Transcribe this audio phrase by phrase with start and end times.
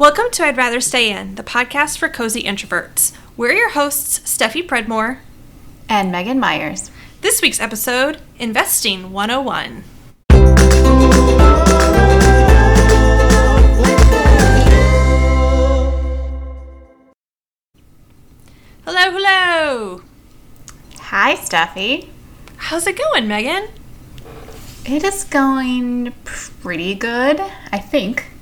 [0.00, 3.14] Welcome to I'd Rather Stay In, the podcast for cozy introverts.
[3.36, 5.18] We're your hosts, Steffi Predmore.
[5.90, 6.90] And Megan Myers.
[7.20, 9.84] This week's episode Investing 101.
[18.86, 20.02] Hello, hello.
[20.98, 22.08] Hi, Steffi.
[22.56, 23.68] How's it going, Megan?
[24.86, 27.38] It is going pretty good,
[27.70, 28.39] I think.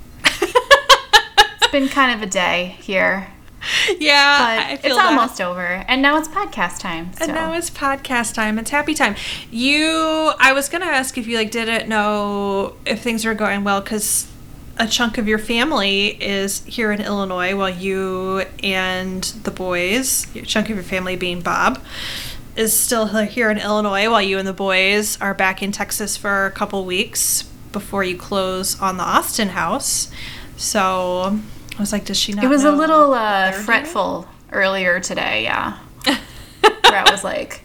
[1.69, 3.29] It's been kind of a day here.
[3.99, 5.07] Yeah, but it's that.
[5.07, 7.13] almost over, and now it's podcast time.
[7.15, 7.25] So.
[7.25, 8.59] And now it's podcast time.
[8.59, 9.17] It's happy time.
[9.51, 13.81] You, I was gonna ask if you like didn't know if things were going well
[13.81, 14.29] because
[14.79, 20.43] a chunk of your family is here in Illinois, while you and the boys, a
[20.43, 21.83] chunk of your family being Bob,
[22.57, 26.47] is still here in Illinois, while you and the boys are back in Texas for
[26.47, 27.43] a couple weeks
[27.73, 30.11] before you close on the Austin house.
[30.57, 31.41] So
[31.79, 32.45] I was like, does she not?
[32.45, 34.35] It was a little uh, fretful doing?
[34.53, 35.79] earlier today, yeah.
[36.05, 37.63] Where I was like,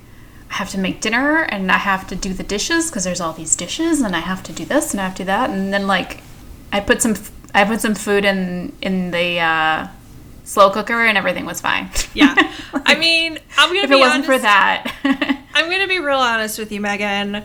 [0.51, 3.33] I have to make dinner and I have to do the dishes because there's all
[3.33, 5.73] these dishes and I have to do this and I have to do that and
[5.73, 6.21] then like
[6.71, 7.15] I put some
[7.55, 9.87] I put some food in in the uh,
[10.43, 11.89] slow cooker and everything was fine.
[12.13, 12.35] Yeah,
[12.71, 15.39] like, I mean, I'm gonna if be it wasn't honest, for that.
[15.55, 17.43] I'm gonna be real honest with you, Megan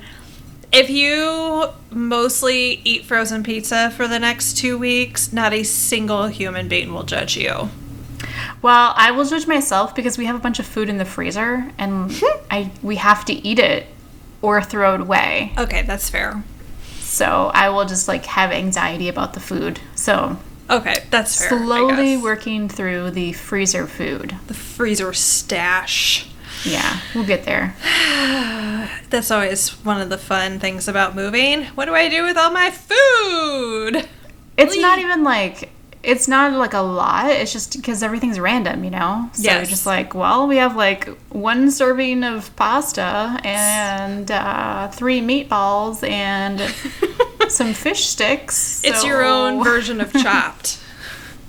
[0.73, 6.69] if you mostly eat frozen pizza for the next two weeks, not a single human
[6.69, 7.71] being will judge you.
[8.61, 11.73] Well, I will judge myself because we have a bunch of food in the freezer
[11.79, 12.13] and
[12.51, 13.87] I we have to eat it
[14.43, 15.53] or throw it away.
[15.57, 16.43] Okay, that's fair.
[17.01, 19.81] So I will just like have anxiety about the food.
[19.95, 20.37] So
[20.71, 21.49] Okay, that's fair.
[21.49, 24.37] Slowly working through the freezer food.
[24.49, 26.29] The freezer stash.
[26.65, 27.75] Yeah, we'll get there.
[29.11, 31.65] That's always one of the fun things about moving.
[31.67, 34.09] What do I do with all my food?
[34.57, 34.83] It's Please.
[34.83, 35.71] not even like
[36.03, 37.31] it's not like a lot.
[37.31, 39.29] It's just because everything's random, you know.
[39.33, 39.69] So yes.
[39.69, 46.61] just like, well, we have like one serving of pasta and uh, three meatballs and
[47.51, 48.83] some fish sticks.
[48.85, 50.81] It's your own version of chopped.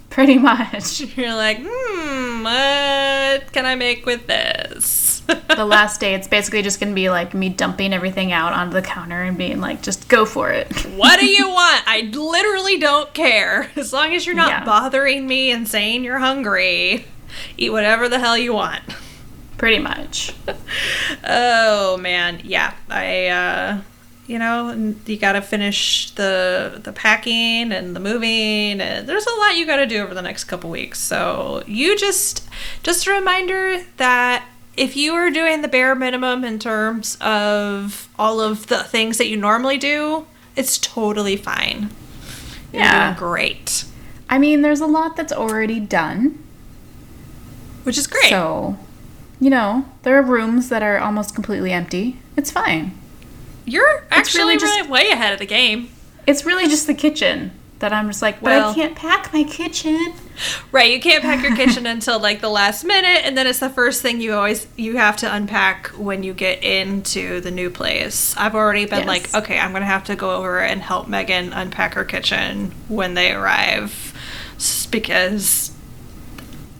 [0.19, 1.01] Pretty much.
[1.17, 5.19] You're like, hmm, what can I make with this?
[5.55, 8.73] the last day, it's basically just going to be like me dumping everything out onto
[8.73, 10.71] the counter and being like, just go for it.
[10.95, 11.83] what do you want?
[11.85, 13.69] I literally don't care.
[13.75, 14.65] As long as you're not yeah.
[14.65, 17.05] bothering me and saying you're hungry,
[17.57, 18.81] eat whatever the hell you want.
[19.57, 20.33] Pretty much.
[21.23, 22.41] oh, man.
[22.43, 22.73] Yeah.
[22.89, 23.81] I, uh,
[24.29, 29.35] you know you got to finish the the packing and the moving and there's a
[29.39, 30.99] lot you got to do over the next couple weeks.
[30.99, 32.47] So you just
[32.83, 34.47] just a reminder that
[34.77, 39.27] if you are doing the bare minimum in terms of all of the things that
[39.27, 41.89] you normally do it's totally fine.
[42.71, 43.15] You're yeah.
[43.17, 43.83] great.
[44.29, 46.43] I mean there's a lot that's already done.
[47.81, 48.29] Which is great.
[48.29, 48.77] So
[49.39, 52.19] you know there are rooms that are almost completely empty.
[52.37, 52.98] It's fine
[53.71, 55.89] you're actually really, just, really way ahead of the game.
[56.27, 59.43] It's really just the kitchen that I'm just like, but well, I can't pack my
[59.43, 60.13] kitchen.
[60.71, 63.69] Right, you can't pack your kitchen until like the last minute, and then it's the
[63.69, 68.35] first thing you always you have to unpack when you get into the new place.
[68.37, 69.07] I've already been yes.
[69.07, 73.13] like, okay, I'm gonna have to go over and help Megan unpack her kitchen when
[73.13, 74.13] they arrive,
[74.91, 75.71] because.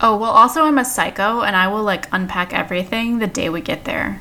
[0.02, 3.60] Oh well, also I'm a psycho, and I will like unpack everything the day we
[3.60, 4.20] get there.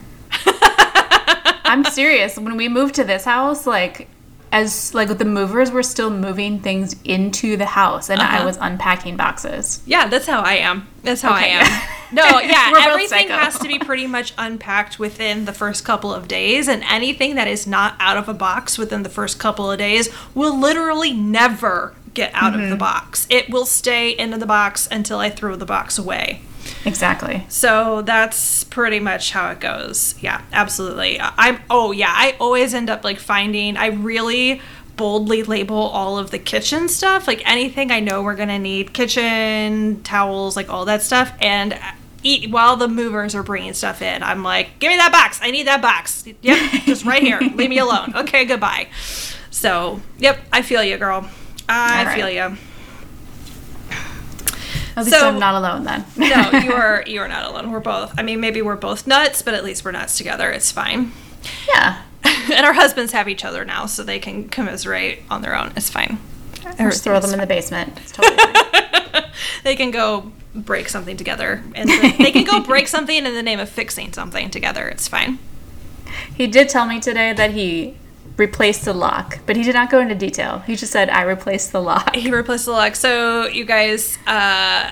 [1.69, 2.37] I'm serious.
[2.37, 4.07] When we moved to this house, like
[4.51, 8.37] as like the movers were still moving things into the house and uh-huh.
[8.37, 9.81] I was unpacking boxes.
[9.85, 10.87] Yeah, that's how I am.
[11.03, 11.53] That's how okay.
[11.53, 11.89] I am.
[12.11, 16.67] No, yeah, everything has to be pretty much unpacked within the first couple of days
[16.67, 20.09] and anything that is not out of a box within the first couple of days
[20.33, 22.63] will literally never get out mm-hmm.
[22.63, 22.79] of the mm-hmm.
[22.79, 23.27] box.
[23.29, 26.41] It will stay in the box until I throw the box away.
[26.85, 27.45] Exactly.
[27.49, 30.15] So that's pretty much how it goes.
[30.19, 31.19] Yeah, absolutely.
[31.19, 34.61] I'm oh yeah, I always end up like finding I really
[34.95, 38.93] boldly label all of the kitchen stuff, like anything I know we're going to need,
[38.93, 41.79] kitchen, towels, like all that stuff and
[42.21, 44.23] eat while the movers are bringing stuff in.
[44.23, 45.39] I'm like, "Give me that box.
[45.41, 47.39] I need that box." Yep, just right here.
[47.39, 48.13] Leave me alone.
[48.15, 48.89] Okay, goodbye.
[49.51, 51.29] So, yep, I feel you, girl.
[51.67, 52.15] I right.
[52.15, 52.57] feel you.
[54.95, 56.05] At least so, I'm not alone then.
[56.17, 57.71] no, you are you are not alone.
[57.71, 58.13] We're both.
[58.17, 60.51] I mean, maybe we're both nuts, but at least we're nuts together.
[60.51, 61.11] It's fine.
[61.67, 62.01] Yeah.
[62.23, 65.71] and our husbands have each other now, so they can commiserate on their own.
[65.75, 66.19] It's fine.
[66.77, 67.33] Or just throw them fine.
[67.33, 67.97] in the basement.
[67.97, 68.37] It's totally
[69.63, 73.59] they can go break something together, and they can go break something in the name
[73.59, 74.87] of fixing something together.
[74.87, 75.39] It's fine.
[76.33, 77.97] He did tell me today that he
[78.39, 80.59] replaced the lock, but he did not go into detail.
[80.59, 82.15] He just said, I replaced the lock.
[82.15, 82.95] He replaced the lock.
[82.95, 84.91] So, you guys, uh,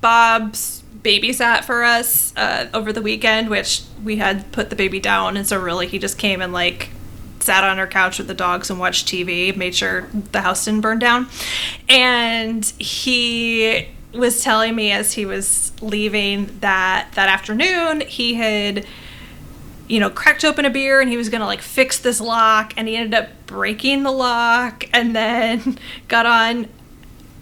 [0.00, 5.36] Bob's babysat for us uh, over the weekend, which we had put the baby down.
[5.36, 6.90] And so, really, he just came and like
[7.40, 10.80] sat on our couch with the dogs and watched TV, made sure the house didn't
[10.80, 11.28] burn down.
[11.88, 18.86] And he was telling me as he was leaving that that afternoon he had
[19.88, 22.88] you know cracked open a beer and he was gonna like fix this lock and
[22.88, 25.78] he ended up breaking the lock and then
[26.08, 26.66] got on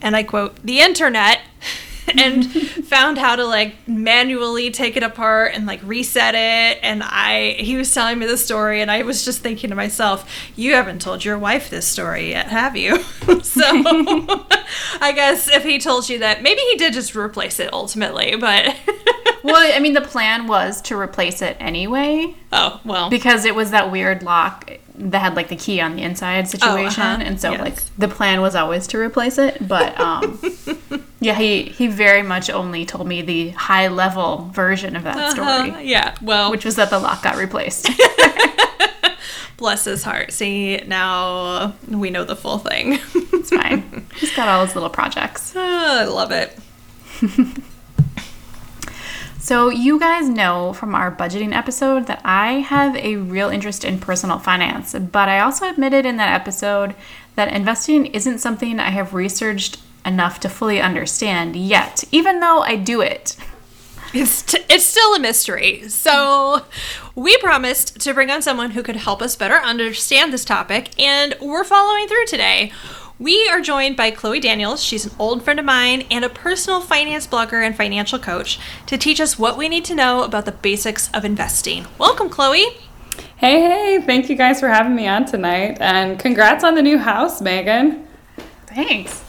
[0.00, 1.40] and i quote the internet
[2.18, 6.78] and found how to like manually take it apart and like reset it.
[6.82, 10.28] And i he was telling me the story and i was just thinking to myself
[10.56, 12.98] you haven't told your wife this story yet have you?
[13.42, 13.62] So
[15.00, 18.74] i guess if he told you that maybe he did just replace it ultimately but
[19.42, 22.34] well i mean the plan was to replace it anyway.
[22.52, 23.10] Oh well.
[23.10, 27.02] Because it was that weird lock that had like the key on the inside situation,
[27.02, 27.22] oh, uh-huh.
[27.24, 27.60] and so yes.
[27.60, 29.66] like the plan was always to replace it.
[29.66, 30.38] But um,
[31.20, 35.66] yeah, he he very much only told me the high level version of that uh-huh.
[35.66, 35.88] story.
[35.88, 37.88] Yeah, well, which was that the lock got replaced.
[39.56, 40.32] Bless his heart.
[40.32, 42.98] See, now we know the full thing.
[43.14, 44.06] it's fine.
[44.16, 45.52] He's got all his little projects.
[45.54, 46.58] Oh, I love it.
[49.52, 53.98] So, you guys know from our budgeting episode that I have a real interest in
[53.98, 56.94] personal finance, but I also admitted in that episode
[57.34, 62.76] that investing isn't something I have researched enough to fully understand yet, even though I
[62.76, 63.36] do it.
[64.14, 65.86] It's, t- it's still a mystery.
[65.88, 66.64] So,
[67.14, 71.34] we promised to bring on someone who could help us better understand this topic, and
[71.42, 72.72] we're following through today.
[73.22, 74.82] We are joined by Chloe Daniels.
[74.82, 78.98] She's an old friend of mine and a personal finance blogger and financial coach to
[78.98, 81.86] teach us what we need to know about the basics of investing.
[81.98, 82.66] Welcome, Chloe.
[83.36, 85.78] Hey, hey, thank you guys for having me on tonight.
[85.80, 88.08] And congrats on the new house, Megan.
[88.66, 89.22] Thanks.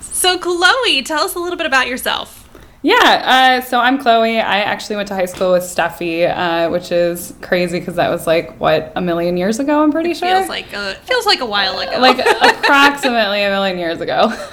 [0.00, 2.37] So, Chloe, tell us a little bit about yourself.
[2.80, 4.38] Yeah, uh, so I'm Chloe.
[4.38, 8.24] I actually went to high school with Steffi, uh, which is crazy because that was
[8.26, 9.82] like what a million years ago.
[9.82, 10.28] I'm pretty it sure.
[10.28, 11.98] Feels like a, feels like a while ago.
[12.00, 14.20] like approximately a million years ago.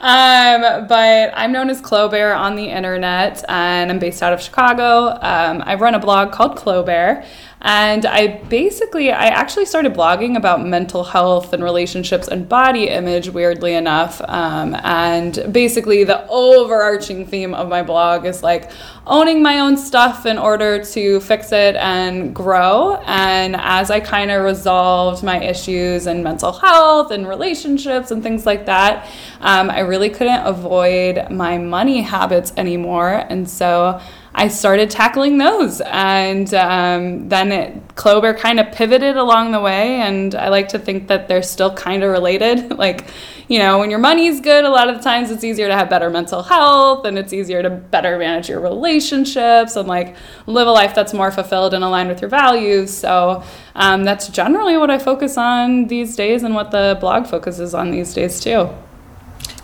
[0.00, 4.40] um, but I'm known as Chloe Bear on the internet, and I'm based out of
[4.40, 5.10] Chicago.
[5.22, 7.24] Um, I run a blog called Chloe Bear.
[7.60, 13.30] And I basically, I actually started blogging about mental health and relationships and body image,
[13.30, 14.20] weirdly enough.
[14.28, 18.70] Um, and basically, the overarching theme of my blog is like
[19.06, 23.02] owning my own stuff in order to fix it and grow.
[23.06, 28.46] And as I kind of resolved my issues in mental health and relationships and things
[28.46, 29.08] like that,
[29.40, 33.26] um, I really couldn't avoid my money habits anymore.
[33.28, 34.00] And so
[34.38, 35.80] I started tackling those.
[35.80, 39.96] And um, then it, Clover kind of pivoted along the way.
[40.00, 42.78] And I like to think that they're still kind of related.
[42.78, 43.08] like,
[43.48, 45.90] you know, when your money's good, a lot of the times it's easier to have
[45.90, 50.14] better mental health and it's easier to better manage your relationships and like
[50.46, 52.96] live a life that's more fulfilled and aligned with your values.
[52.96, 53.42] So
[53.74, 57.90] um, that's generally what I focus on these days and what the blog focuses on
[57.90, 58.68] these days too.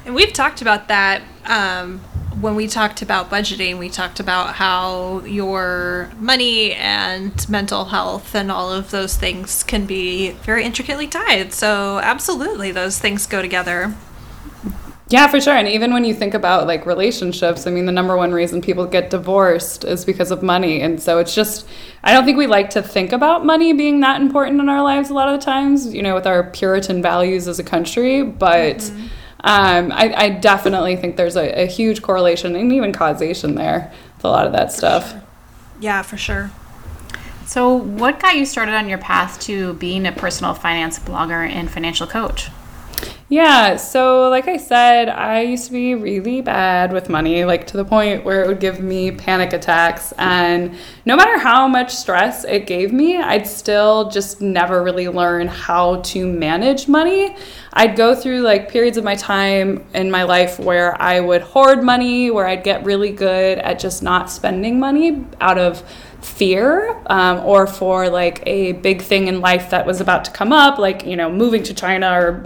[0.04, 2.00] And we've talked about that um,
[2.40, 8.50] when we talked about budgeting, we talked about how your money and mental health and
[8.50, 11.52] all of those things can be very intricately tied.
[11.52, 13.94] So, absolutely, those things go together.
[15.08, 15.54] Yeah, for sure.
[15.54, 18.86] And even when you think about like relationships, I mean, the number one reason people
[18.86, 20.80] get divorced is because of money.
[20.80, 21.68] And so it's just,
[22.02, 25.10] I don't think we like to think about money being that important in our lives
[25.10, 28.22] a lot of the times, you know, with our Puritan values as a country.
[28.22, 29.06] But, mm-hmm
[29.44, 34.24] um, I, I, definitely think there's a, a, huge correlation and even causation there with
[34.24, 35.10] a lot of that stuff.
[35.10, 35.22] Sure.
[35.80, 36.50] Yeah, for sure.
[37.44, 41.70] So, what got you started on your path to being a personal finance blogger and
[41.70, 42.48] financial coach?
[43.30, 47.76] Yeah, so like I said, I used to be really bad with money, like to
[47.76, 50.12] the point where it would give me panic attacks.
[50.18, 55.48] And no matter how much stress it gave me, I'd still just never really learn
[55.48, 57.34] how to manage money.
[57.72, 61.82] I'd go through like periods of my time in my life where I would hoard
[61.82, 65.82] money, where I'd get really good at just not spending money out of
[66.20, 70.52] fear um, or for like a big thing in life that was about to come
[70.52, 72.44] up, like, you know, moving to China or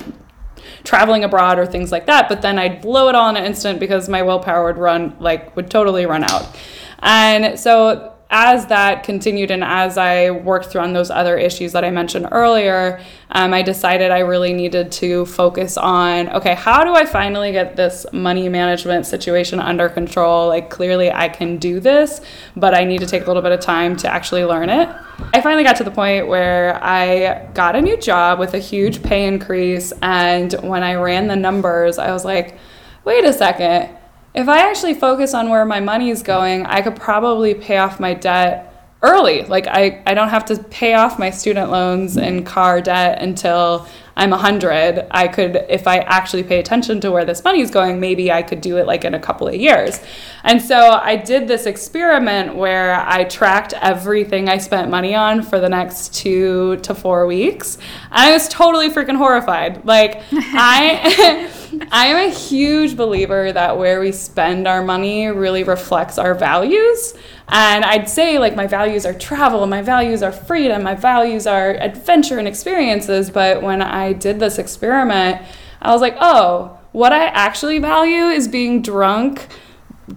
[0.88, 2.30] traveling abroad or things like that.
[2.30, 5.54] But then I'd blow it all in an instant because my willpower would run, like,
[5.54, 6.56] would totally run out.
[7.00, 11.82] And so as that continued and as I worked through on those other issues that
[11.82, 16.94] I mentioned earlier, um, I decided I really needed to focus on okay, how do
[16.94, 20.48] I finally get this money management situation under control?
[20.48, 22.20] Like, clearly I can do this,
[22.54, 24.88] but I need to take a little bit of time to actually learn it.
[25.32, 29.02] I finally got to the point where I got a new job with a huge
[29.02, 29.92] pay increase.
[30.02, 32.58] And when I ran the numbers, I was like,
[33.04, 33.97] wait a second.
[34.38, 37.98] If I actually focus on where my money is going, I could probably pay off
[37.98, 39.42] my debt early.
[39.42, 43.88] Like I, I don't have to pay off my student loans and car debt until
[44.16, 45.08] I'm 100.
[45.10, 48.44] I could, if I actually pay attention to where this money is going, maybe I
[48.44, 50.00] could do it like in a couple of years.
[50.44, 55.58] And so I did this experiment where I tracked everything I spent money on for
[55.58, 57.76] the next two to four weeks.
[58.12, 59.84] And I was totally freaking horrified.
[59.84, 61.50] Like I.
[61.90, 67.14] I am a huge believer that where we spend our money really reflects our values.
[67.48, 71.70] And I'd say, like, my values are travel, my values are freedom, my values are
[71.70, 73.30] adventure and experiences.
[73.30, 75.42] But when I did this experiment,
[75.80, 79.46] I was like, oh, what I actually value is being drunk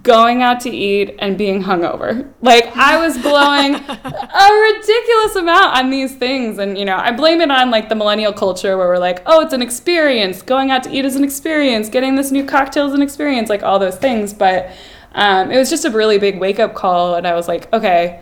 [0.03, 2.31] going out to eat and being hungover.
[2.41, 7.41] Like I was blowing a ridiculous amount on these things and you know, I blame
[7.41, 10.41] it on like the millennial culture where we're like, "Oh, it's an experience.
[10.41, 11.89] Going out to eat is an experience.
[11.89, 14.71] Getting this new cocktail is an experience." Like all those things, but
[15.13, 18.21] um, it was just a really big wake up call, and I was like, okay,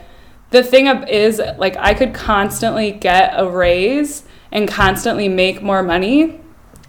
[0.49, 6.39] the thing is, like, I could constantly get a raise and constantly make more money,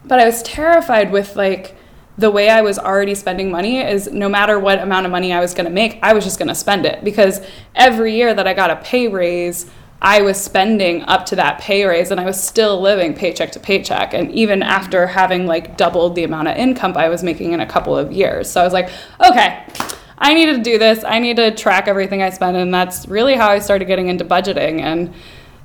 [0.05, 1.77] but I was terrified with like
[2.21, 5.41] the way I was already spending money is no matter what amount of money I
[5.41, 7.41] was going to make, I was just going to spend it because
[7.75, 9.71] every year that I got a pay raise,
[10.03, 13.61] I was spending up to that pay raise and I was still living paycheck to
[13.61, 14.13] paycheck.
[14.13, 17.67] And even after having like doubled the amount of income I was making in a
[17.67, 18.51] couple of years.
[18.51, 18.91] So I was like,
[19.27, 19.65] okay,
[20.19, 21.03] I need to do this.
[21.05, 22.57] I need to track everything I spend.
[22.57, 24.81] And that's really how I started getting into budgeting.
[24.81, 25.15] And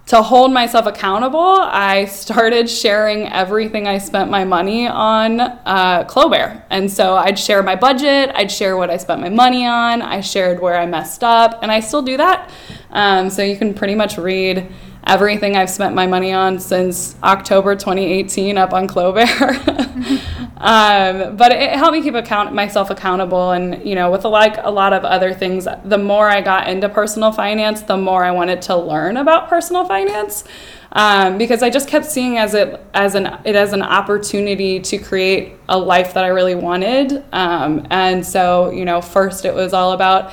[0.07, 6.63] to hold myself accountable, I started sharing everything I spent my money on uh, Clobear.
[6.69, 10.21] And so I'd share my budget, I'd share what I spent my money on, I
[10.21, 12.51] shared where I messed up, and I still do that.
[12.91, 14.71] Um, so you can pretty much read
[15.07, 19.27] everything I've spent my money on since October 2018 up on Clobear.
[20.57, 24.55] Um, but it helped me keep account myself accountable, and you know, with a, like
[24.63, 28.31] a lot of other things, the more I got into personal finance, the more I
[28.31, 30.45] wanted to learn about personal finance.
[30.93, 34.97] Um, because I just kept seeing as it as an it as an opportunity to
[34.97, 37.21] create a life that I really wanted.
[37.33, 40.31] Um, and so, you know, first it was all about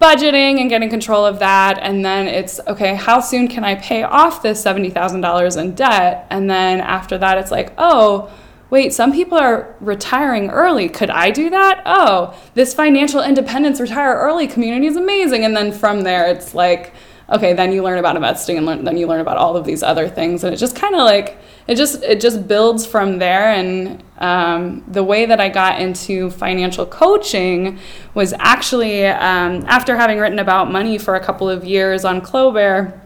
[0.00, 2.94] budgeting and getting control of that, and then it's okay.
[2.94, 6.26] How soon can I pay off this seventy thousand dollars in debt?
[6.30, 8.30] And then after that, it's like, oh
[8.70, 10.88] wait, some people are retiring early.
[10.88, 11.82] Could I do that?
[11.86, 15.44] Oh, this financial independence retire early community is amazing.
[15.44, 16.92] And then from there, it's like,
[17.30, 19.82] okay, then you learn about investing and learn, then you learn about all of these
[19.82, 20.44] other things.
[20.44, 23.52] And it just kind of like, it just, it just builds from there.
[23.52, 27.78] And um, the way that I got into financial coaching
[28.14, 32.98] was actually um, after having written about money for a couple of years on Clobear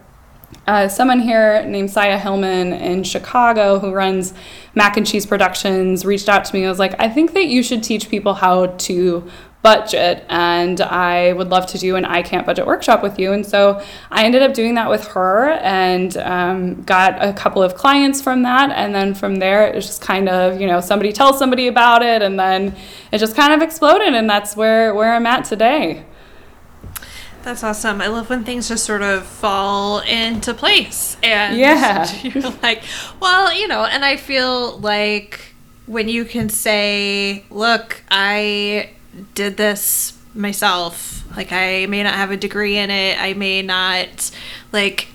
[0.66, 4.32] uh, someone here named Saya Hillman in Chicago who runs
[4.74, 7.62] Mac and Cheese Productions reached out to me and was like, I think that you
[7.62, 9.28] should teach people how to
[9.62, 13.32] budget and I would love to do an I Can't Budget workshop with you.
[13.32, 17.76] And so I ended up doing that with her and um, got a couple of
[17.76, 18.70] clients from that.
[18.70, 22.02] And then from there, it was just kind of, you know, somebody tells somebody about
[22.02, 22.74] it and then
[23.12, 24.14] it just kind of exploded.
[24.14, 26.04] And that's where, where I'm at today.
[27.42, 28.00] That's awesome.
[28.00, 31.16] I love when things just sort of fall into place.
[31.22, 32.10] And yeah.
[32.22, 32.84] you're like,
[33.20, 35.40] well, you know, and I feel like
[35.86, 38.90] when you can say, look, I
[39.34, 41.24] did this myself.
[41.36, 43.20] Like, I may not have a degree in it.
[43.20, 44.30] I may not,
[44.70, 45.08] like,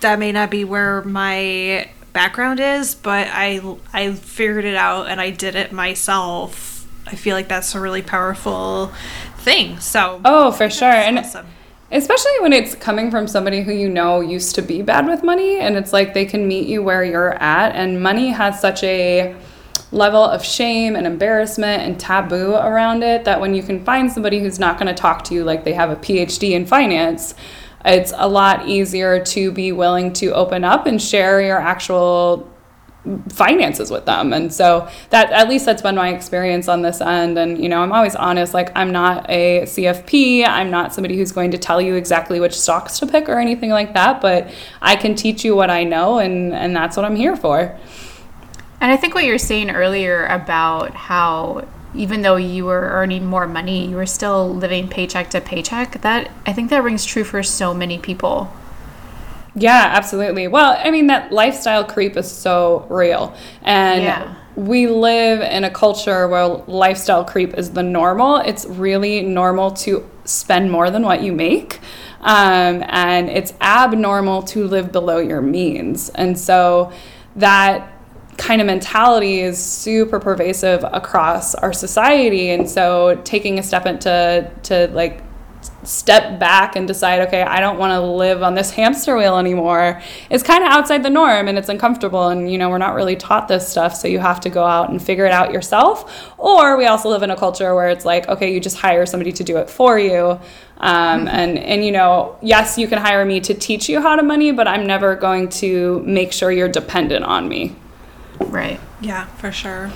[0.00, 3.60] that may not be where my background is, but I,
[3.92, 6.86] I figured it out and I did it myself.
[7.06, 8.92] I feel like that's a really powerful
[9.38, 9.78] thing.
[9.80, 10.88] So, oh, for sure.
[10.88, 11.46] And awesome
[11.90, 15.58] Especially when it's coming from somebody who you know used to be bad with money,
[15.58, 17.74] and it's like they can meet you where you're at.
[17.76, 19.36] And money has such a
[19.92, 24.40] level of shame and embarrassment and taboo around it that when you can find somebody
[24.40, 27.34] who's not going to talk to you like they have a PhD in finance,
[27.84, 32.50] it's a lot easier to be willing to open up and share your actual
[33.28, 34.32] finances with them.
[34.32, 37.38] And so that at least that's been my experience on this end.
[37.38, 41.32] And you know i'm always honest like i'm not a cfp i'm not somebody who's
[41.32, 44.48] going to tell you exactly which stocks to pick or anything like that but
[44.82, 47.76] i can teach you what i know and and that's what i'm here for.
[48.80, 53.46] And i think what you're saying earlier about how even though you were earning more
[53.46, 57.42] money you were still living paycheck to paycheck that i think that rings true for
[57.42, 58.52] so many people
[59.58, 60.48] yeah, absolutely.
[60.48, 63.34] Well, I mean, that lifestyle creep is so real.
[63.62, 64.34] And yeah.
[64.54, 68.36] we live in a culture where lifestyle creep is the normal.
[68.36, 71.80] It's really normal to spend more than what you make.
[72.20, 76.10] Um, and it's abnormal to live below your means.
[76.10, 76.92] And so
[77.36, 77.94] that
[78.36, 84.50] kind of mentality is super pervasive across our society and so taking a step into
[84.62, 85.22] to like
[85.86, 90.02] step back and decide, okay, I don't want to live on this hamster wheel anymore,
[90.30, 92.28] is kind of outside the norm and it's uncomfortable.
[92.28, 93.94] And, you know, we're not really taught this stuff.
[93.94, 96.34] So you have to go out and figure it out yourself.
[96.38, 99.32] Or we also live in a culture where it's like, okay, you just hire somebody
[99.32, 100.40] to do it for you.
[100.78, 101.28] Um, mm-hmm.
[101.28, 104.52] and, and, you know, yes, you can hire me to teach you how to money,
[104.52, 107.74] but I'm never going to make sure you're dependent on me.
[108.40, 108.78] Right.
[109.00, 109.90] Yeah, for sure.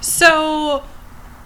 [0.00, 0.82] So,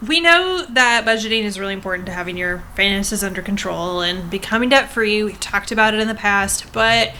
[0.05, 4.69] we know that budgeting is really important to having your finances under control and becoming
[4.69, 5.23] debt free.
[5.23, 7.13] We've talked about it in the past, but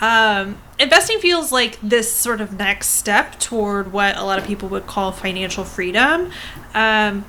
[0.00, 4.68] um, investing feels like this sort of next step toward what a lot of people
[4.70, 6.30] would call financial freedom.
[6.74, 7.24] Um,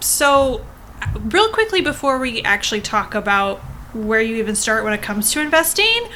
[0.00, 0.64] so,
[1.14, 3.58] real quickly, before we actually talk about
[3.92, 6.08] where you even start when it comes to investing,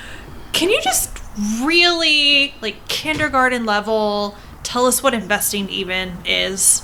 [0.53, 1.23] can you just
[1.63, 6.83] really, like, kindergarten level, tell us what investing even is?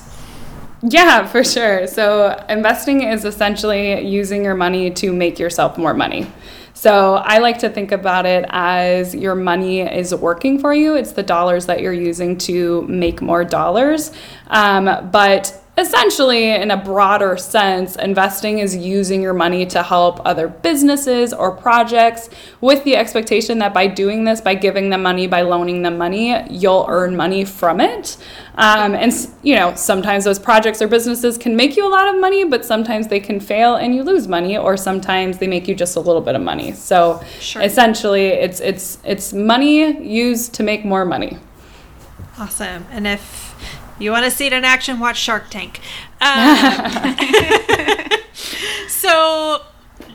[0.82, 1.86] Yeah, for sure.
[1.88, 6.30] So, investing is essentially using your money to make yourself more money.
[6.72, 10.94] So, I like to think about it as your money is working for you.
[10.94, 14.12] It's the dollars that you're using to make more dollars.
[14.46, 20.48] Um, but essentially, in a broader sense, investing is using your money to help other
[20.48, 22.28] businesses or projects
[22.60, 26.44] with the expectation that by doing this, by giving them money, by loaning them money,
[26.50, 28.16] you'll earn money from it.
[28.56, 32.20] Um, and, you know, sometimes those projects or businesses can make you a lot of
[32.20, 35.76] money, but sometimes they can fail and you lose money, or sometimes they make you
[35.76, 36.72] just a little bit of money.
[36.72, 37.62] So sure.
[37.62, 41.38] essentially, it's, it's, it's money used to make more money.
[42.36, 42.84] Awesome.
[42.90, 43.54] And if
[43.98, 44.98] you want to see it in action?
[45.00, 45.80] Watch Shark Tank.
[46.20, 47.16] Um,
[48.88, 49.62] so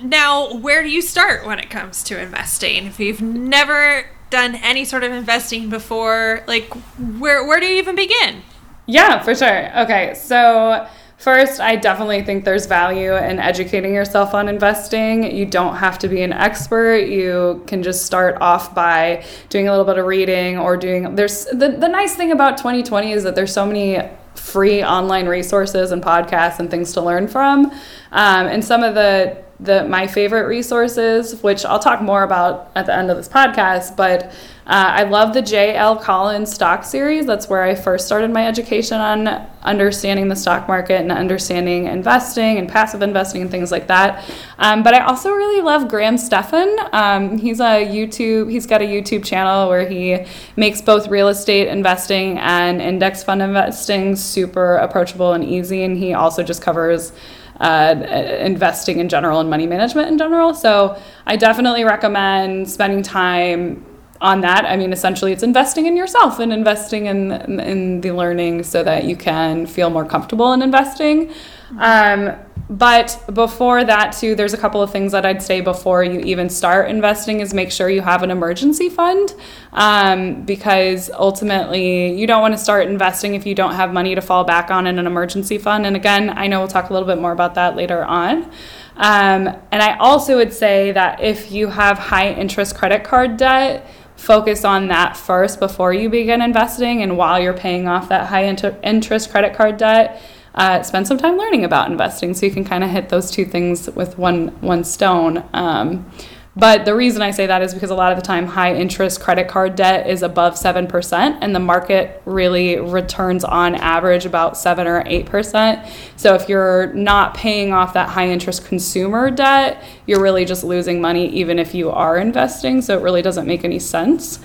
[0.03, 2.87] now, where do you start when it comes to investing?
[2.87, 6.65] If you've never done any sort of investing before, like
[6.97, 8.41] where where do you even begin?
[8.85, 9.79] Yeah, for sure.
[9.83, 10.87] Okay, so
[11.23, 15.33] First, I definitely think there's value in educating yourself on investing.
[15.33, 17.05] You don't have to be an expert.
[17.05, 21.45] You can just start off by doing a little bit of reading or doing there's
[21.45, 23.99] the, the nice thing about 2020 is that there's so many
[24.35, 27.67] free online resources and podcasts and things to learn from.
[28.11, 32.85] Um, and some of the the my favorite resources, which I'll talk more about at
[32.85, 34.33] the end of this podcast, but
[34.65, 35.97] uh, I love the J.L.
[35.97, 37.25] Collins stock series.
[37.25, 39.27] That's where I first started my education on
[39.61, 44.23] understanding the stock market and understanding investing and passive investing and things like that.
[44.59, 46.77] Um, but I also really love Graham Stephan.
[46.93, 48.49] Um, he's a YouTube.
[48.49, 53.41] He's got a YouTube channel where he makes both real estate investing and index fund
[53.41, 55.83] investing super approachable and easy.
[55.83, 57.11] And he also just covers.
[57.59, 57.93] Uh,
[58.41, 60.55] investing in general and money management in general.
[60.55, 63.85] So I definitely recommend spending time
[64.23, 68.63] on that, I mean, essentially, it's investing in yourself and investing in in the learning
[68.63, 71.31] so that you can feel more comfortable in investing.
[71.77, 72.33] Um,
[72.69, 76.49] but before that, too, there's a couple of things that I'd say before you even
[76.49, 79.35] start investing is make sure you have an emergency fund
[79.73, 84.21] um, because ultimately you don't want to start investing if you don't have money to
[84.21, 85.85] fall back on in an emergency fund.
[85.85, 88.49] And again, I know we'll talk a little bit more about that later on.
[88.95, 93.85] Um, and I also would say that if you have high interest credit card debt,
[94.23, 98.43] focus on that first before you begin investing and while you're paying off that high
[98.43, 100.21] inter- interest credit card debt
[100.55, 103.43] uh, spend some time learning about investing so you can kind of hit those two
[103.43, 105.43] things with one one stone.
[105.53, 106.09] Um,
[106.55, 109.21] but the reason I say that is because a lot of the time, high interest
[109.21, 114.85] credit card debt is above 7%, and the market really returns on average about 7
[114.85, 115.89] or 8%.
[116.15, 121.01] So if you're not paying off that high interest consumer debt, you're really just losing
[121.01, 122.83] money, even if you are investing.
[122.83, 124.39] So it really doesn't make any sense.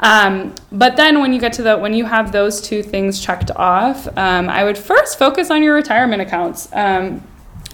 [0.00, 3.52] Um, but then when you get to the when you have those two things checked
[3.52, 6.68] off, um, I would first focus on your retirement accounts.
[6.72, 7.22] Um,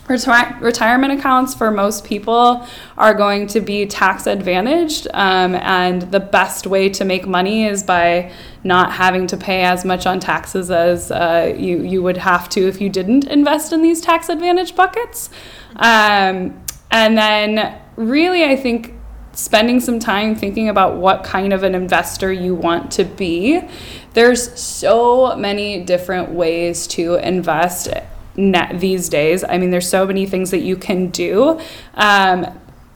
[0.08, 2.66] Reti- retirement accounts for most people
[2.96, 7.82] are going to be tax advantaged, um, and the best way to make money is
[7.82, 8.32] by
[8.64, 12.66] not having to pay as much on taxes as uh, you you would have to
[12.66, 15.28] if you didn't invest in these tax advantage buckets.
[15.76, 18.94] Um, and then, really, I think
[19.32, 23.60] spending some time thinking about what kind of an investor you want to be.
[24.14, 27.88] There's so many different ways to invest
[28.74, 29.44] these days.
[29.44, 31.60] I mean, there's so many things that you can do.
[31.94, 32.46] Um,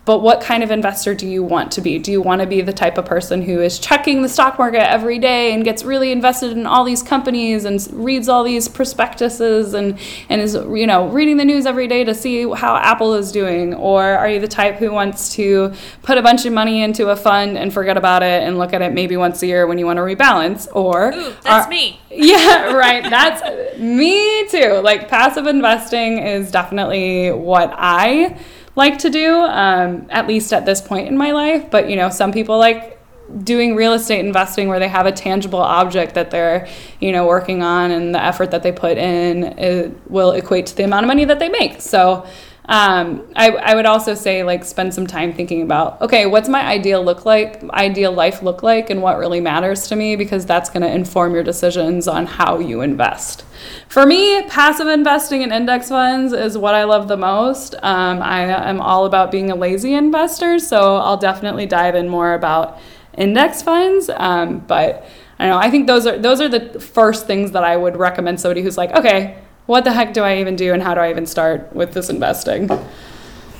[0.05, 1.99] but what kind of investor do you want to be?
[1.99, 4.83] Do you want to be the type of person who is checking the stock market
[4.91, 9.75] every day and gets really invested in all these companies and reads all these prospectuses
[9.75, 9.97] and,
[10.29, 13.75] and is, you know, reading the news every day to see how Apple is doing?
[13.75, 17.17] Or are you the type who wants to put a bunch of money into a
[17.17, 19.87] fund and forget about it and look at it maybe once a year when you
[19.87, 20.67] want to rebalance?
[20.75, 22.01] Or Ooh, that's are, me.
[22.11, 23.09] Yeah, right.
[23.09, 24.81] That's me too.
[24.83, 28.39] Like passive investing is definitely what I
[28.75, 31.71] like to do, um, at least at this point in my life.
[31.71, 32.99] But, you know, some people like
[33.45, 36.69] doing real estate investing where they have a tangible object that they're,
[37.01, 40.85] you know, working on and the effort that they put in will equate to the
[40.85, 41.81] amount of money that they make.
[41.81, 42.27] So,
[42.67, 46.65] um, I, I would also say like spend some time thinking about okay what's my
[46.65, 50.71] ideal look like ideal life look like and what really matters to me because that's
[50.71, 53.45] going to inform your decisions on how you invest.
[53.89, 57.75] For me passive investing in index funds is what i love the most.
[57.83, 62.35] Um, i am all about being a lazy investor so i'll definitely dive in more
[62.35, 62.79] about
[63.19, 64.09] index funds.
[64.09, 65.05] Um, but
[65.41, 68.41] i know i think those are those are the first things that i would recommend
[68.41, 71.11] somebody who's like okay what the heck do I even do and how do I
[71.11, 72.69] even start with this investing?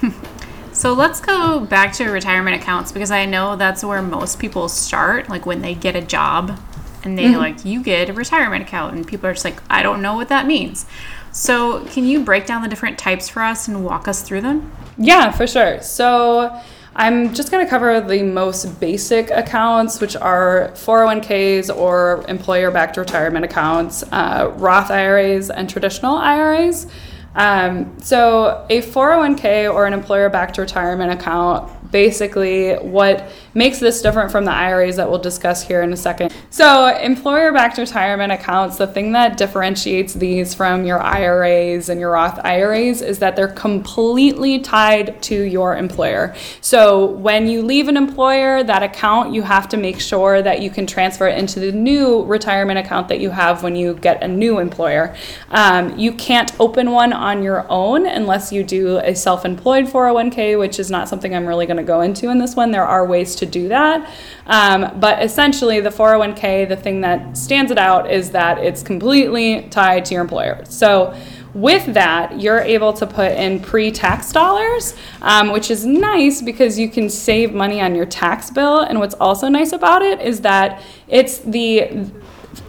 [0.73, 5.29] So let's go back to retirement accounts because I know that's where most people start,
[5.29, 6.59] like when they get a job
[7.05, 7.37] and they mm-hmm.
[7.37, 10.29] like you get a retirement account and people are just like I don't know what
[10.31, 10.87] that means.
[11.31, 14.73] So can you break down the different types for us and walk us through them?
[14.97, 15.83] Yeah, for sure.
[15.83, 16.59] So
[16.95, 22.99] I'm just going to cover the most basic accounts, which are 401ks or employer backed
[22.99, 26.87] retirement accounts, uh, Roth IRAs, and traditional IRAs.
[27.35, 34.33] Um, so, a 401k or an employer backed retirement account basically what makes this different
[34.33, 36.33] from the IRAs that we'll discuss here in a second.
[36.51, 42.13] So, employer backed retirement accounts, the thing that differentiates these from your IRAs and your
[42.13, 46.35] Roth IRAs is that they're completely tied to your employer.
[46.61, 50.71] So, when you leave an employer, that account, you have to make sure that you
[50.71, 54.29] can transfer it into the new retirement account that you have when you get a
[54.29, 55.15] new employer.
[55.51, 60.59] Um, you can't open one on your own unless you do a self employed 401k,
[60.59, 62.71] which is not something I'm really going to to go into in this one.
[62.71, 64.11] There are ways to do that.
[64.47, 69.69] Um, but essentially, the 401k, the thing that stands it out is that it's completely
[69.71, 70.65] tied to your employer.
[70.65, 71.15] So
[71.55, 76.79] with that, you're able to put in pre tax dollars, um, which is nice because
[76.79, 78.81] you can save money on your tax bill.
[78.81, 82.11] And what's also nice about it is that it's the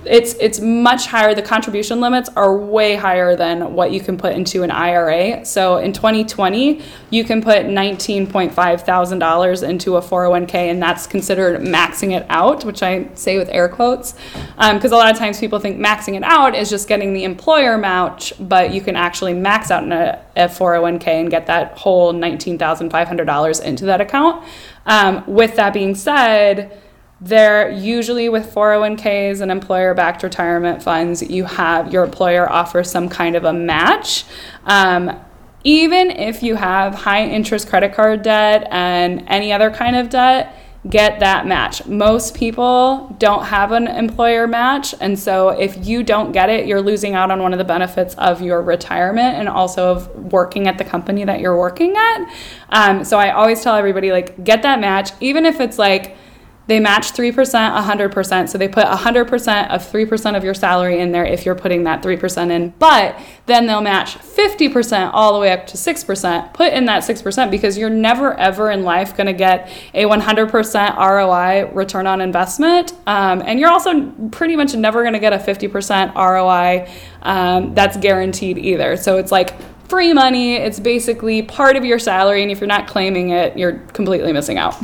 [0.05, 1.33] it's it's much higher.
[1.33, 5.45] The contribution limits are way higher than what you can put into an IRA.
[5.45, 9.23] So in 2020, you can put $19.5 thousand
[9.63, 14.13] into a 401k, and that's considered maxing it out, which I say with air quotes,
[14.13, 17.23] because um, a lot of times people think maxing it out is just getting the
[17.23, 21.77] employer match, but you can actually max out in a, a 401k and get that
[21.77, 24.43] whole $19,500 into that account.
[24.85, 26.81] Um, with that being said
[27.23, 33.07] they're usually with 401ks and employer backed retirement funds, you have your employer offers some
[33.07, 34.25] kind of a match.
[34.65, 35.19] Um,
[35.63, 40.53] even if you have high interest credit card debt and any other kind of debt,
[40.89, 41.85] get that match.
[41.85, 46.81] Most people don't have an employer match, and so if you don't get it, you're
[46.81, 50.77] losing out on one of the benefits of your retirement and also of working at
[50.77, 52.33] the company that you're working at.
[52.67, 56.17] Um, so I always tell everybody like get that match, even if it's like
[56.67, 58.49] they match 3%, 100%.
[58.49, 62.01] So they put 100% of 3% of your salary in there if you're putting that
[62.01, 62.69] 3% in.
[62.79, 66.53] But then they'll match 50% all the way up to 6%.
[66.53, 70.97] Put in that 6% because you're never ever in life going to get a 100%
[70.97, 72.93] ROI return on investment.
[73.07, 76.89] Um, and you're also pretty much never going to get a 50% ROI
[77.23, 78.95] um, that's guaranteed either.
[78.95, 79.53] So it's like,
[79.89, 83.73] Free money, it's basically part of your salary, and if you're not claiming it, you're
[83.93, 84.75] completely missing out.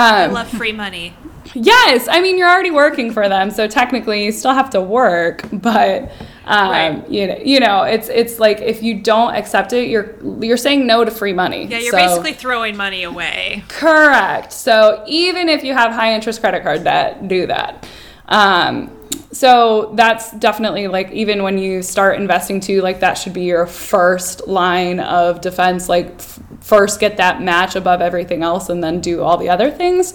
[0.00, 1.14] Um, I love free money.
[1.52, 5.44] Yes, I mean you're already working for them, so technically you still have to work,
[5.52, 6.10] but
[6.46, 7.10] um, right.
[7.10, 10.86] you know, you know, it's it's like if you don't accept it, you're you're saying
[10.86, 11.66] no to free money.
[11.66, 13.62] Yeah, you're so, basically throwing money away.
[13.68, 14.52] Correct.
[14.52, 17.86] So even if you have high interest credit card debt, do that.
[18.26, 18.96] Um,
[19.32, 23.66] so that's definitely like even when you start investing too like that should be your
[23.66, 26.20] first line of defense like
[26.60, 30.14] first get that match above everything else and then do all the other things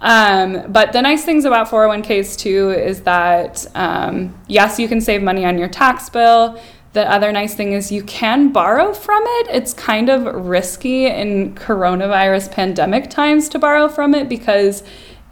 [0.00, 5.22] um, but the nice things about 401ks too is that um, yes you can save
[5.22, 6.58] money on your tax bill
[6.96, 9.48] the other nice thing is you can borrow from it.
[9.50, 14.82] It's kind of risky in coronavirus pandemic times to borrow from it because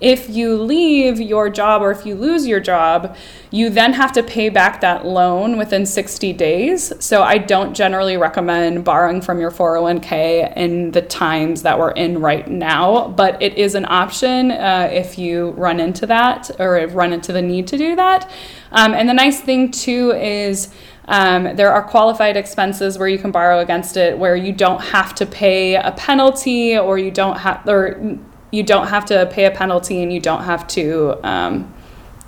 [0.00, 3.16] if you leave your job or if you lose your job,
[3.50, 6.92] you then have to pay back that loan within 60 days.
[6.98, 12.20] So I don't generally recommend borrowing from your 401k in the times that we're in
[12.20, 17.12] right now, but it is an option uh, if you run into that or run
[17.12, 18.30] into the need to do that.
[18.72, 20.74] Um, and the nice thing too is
[21.06, 25.14] um, there are qualified expenses where you can borrow against it, where you don't have
[25.16, 28.18] to pay a penalty, or you don't have, or
[28.54, 31.18] you don't have to pay a penalty, and you don't have to.
[31.26, 31.72] Um,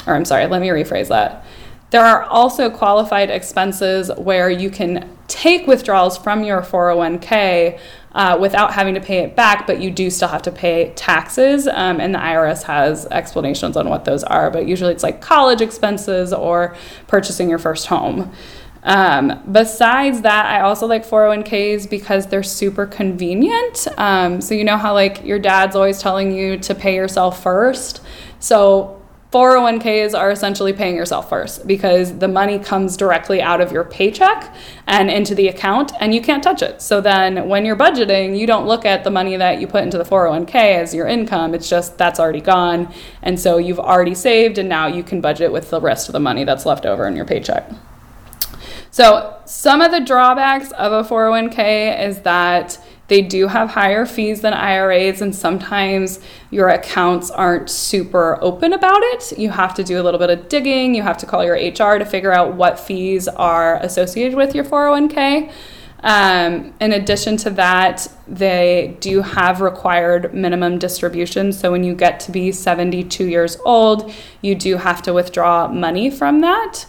[0.07, 1.45] or I'm sorry, let me rephrase that.
[1.91, 7.79] There are also qualified expenses where you can take withdrawals from your 401k
[8.13, 11.69] uh, without having to pay it back, but you do still have to pay taxes.
[11.69, 15.61] Um, and the IRS has explanations on what those are, but usually it's like college
[15.61, 16.75] expenses or
[17.07, 18.33] purchasing your first home.
[18.87, 23.89] Um, besides that, I also like 401ks because they're super convenient.
[23.99, 28.01] Um, so, you know how like your dad's always telling you to pay yourself first?
[28.39, 33.83] So, 401ks are essentially paying yourself first because the money comes directly out of your
[33.83, 34.55] paycheck
[34.87, 36.81] and into the account and you can't touch it.
[36.81, 39.99] So then when you're budgeting, you don't look at the money that you put into
[39.99, 41.55] the 401k as your income.
[41.55, 42.95] It's just that's already gone.
[43.21, 46.21] And so you've already saved and now you can budget with the rest of the
[46.21, 47.69] money that's left over in your paycheck.
[48.97, 54.41] So, some of the drawbacks of a 401k is that they do have higher fees
[54.41, 56.19] than IRAs, and sometimes
[56.51, 59.39] your accounts aren't super open about it.
[59.39, 61.99] You have to do a little bit of digging, you have to call your HR
[61.99, 65.53] to figure out what fees are associated with your 401k.
[66.03, 71.61] Um, in addition to that, they do have required minimum distributions.
[71.61, 76.09] So when you get to be 72 years old, you do have to withdraw money
[76.11, 76.87] from that.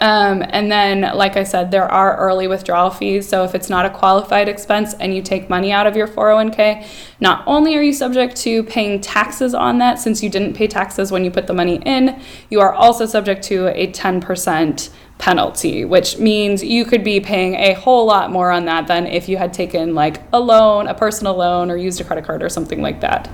[0.00, 3.28] Um, and then, like I said, there are early withdrawal fees.
[3.28, 6.86] So if it's not a qualified expense and you take money out of your 401k,
[7.20, 11.10] not only are you subject to paying taxes on that since you didn't pay taxes
[11.10, 16.18] when you put the money in, you are also subject to a 10% penalty, which
[16.18, 19.52] means you could be paying a whole lot more on that than if you had
[19.52, 23.00] taken like a loan, a personal loan, or used a credit card or something like
[23.00, 23.28] that.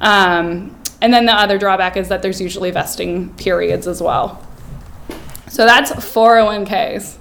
[0.00, 4.47] Um, and then the other drawback is that there's usually vesting periods as well.
[5.50, 7.16] So that's 401ks.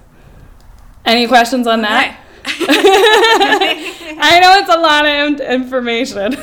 [1.06, 2.20] Any questions on that?
[2.46, 6.36] I know it's a lot of information.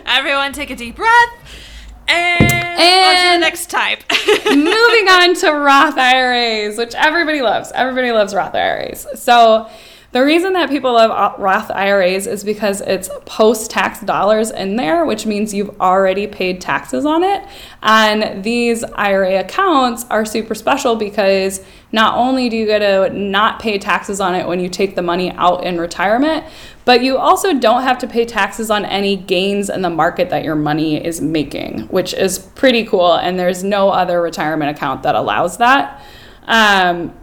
[0.06, 1.68] Everyone take a deep breath.
[2.08, 4.02] And, and on to the next type.
[4.46, 7.70] moving on to Roth IRAs, which everybody loves.
[7.72, 9.06] Everybody loves Roth IRAs.
[9.14, 9.70] So
[10.12, 15.04] the reason that people love Roth IRAs is because it's post tax dollars in there,
[15.04, 17.46] which means you've already paid taxes on it.
[17.80, 23.60] And these IRA accounts are super special because not only do you get to not
[23.60, 26.44] pay taxes on it when you take the money out in retirement,
[26.84, 30.42] but you also don't have to pay taxes on any gains in the market that
[30.42, 33.14] your money is making, which is pretty cool.
[33.14, 36.02] And there's no other retirement account that allows that.
[36.46, 37.14] Um,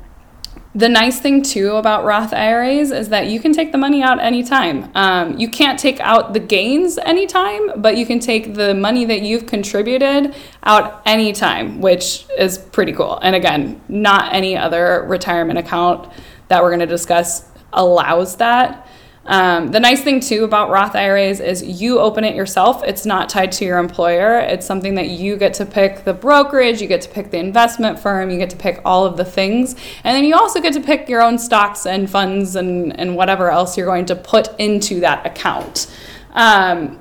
[0.78, 4.20] the nice thing too about Roth IRAs is that you can take the money out
[4.20, 4.92] anytime.
[4.94, 9.24] Um, you can't take out the gains anytime, but you can take the money that
[9.24, 13.18] you've contributed out anytime, which is pretty cool.
[13.24, 16.14] And again, not any other retirement account
[16.50, 18.88] that we're going to discuss allows that.
[19.28, 22.82] Um, the nice thing too about Roth IRAs is you open it yourself.
[22.84, 24.40] It's not tied to your employer.
[24.40, 28.00] It's something that you get to pick the brokerage, you get to pick the investment
[28.00, 29.76] firm, you get to pick all of the things.
[30.06, 33.52] And then you also get to pick your own stocks and funds and, and whatever
[33.52, 35.94] else you're going to put into that account.
[36.32, 36.98] Um,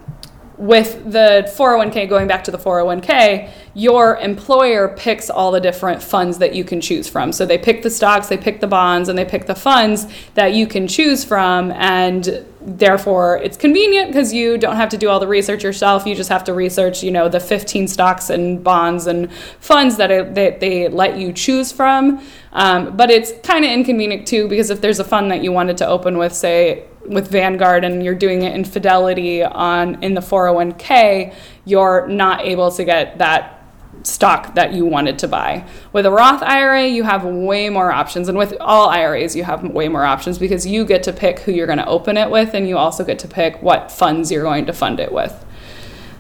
[0.59, 6.39] with the 401k going back to the 401k your employer picks all the different funds
[6.39, 7.31] that you can choose from.
[7.31, 10.55] So they pick the stocks they pick the bonds and they pick the funds that
[10.55, 15.21] you can choose from and therefore it's convenient because you don't have to do all
[15.21, 16.07] the research yourself.
[16.07, 20.11] You just have to research you know the 15 stocks and bonds and funds that,
[20.11, 22.25] it, that they let you choose from.
[22.53, 25.77] Um, but it's kind of inconvenient too because if there's a fund that you wanted
[25.79, 30.21] to open with say with Vanguard and you're doing it in Fidelity on in the
[30.21, 33.57] 401k, you're not able to get that
[34.03, 35.67] stock that you wanted to buy.
[35.93, 38.29] With a Roth IRA, you have way more options.
[38.29, 41.53] And with all IRAs, you have way more options because you get to pick who
[41.53, 44.43] you're going to open it with and you also get to pick what funds you're
[44.43, 45.45] going to fund it with.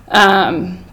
[0.08, 0.85] Um,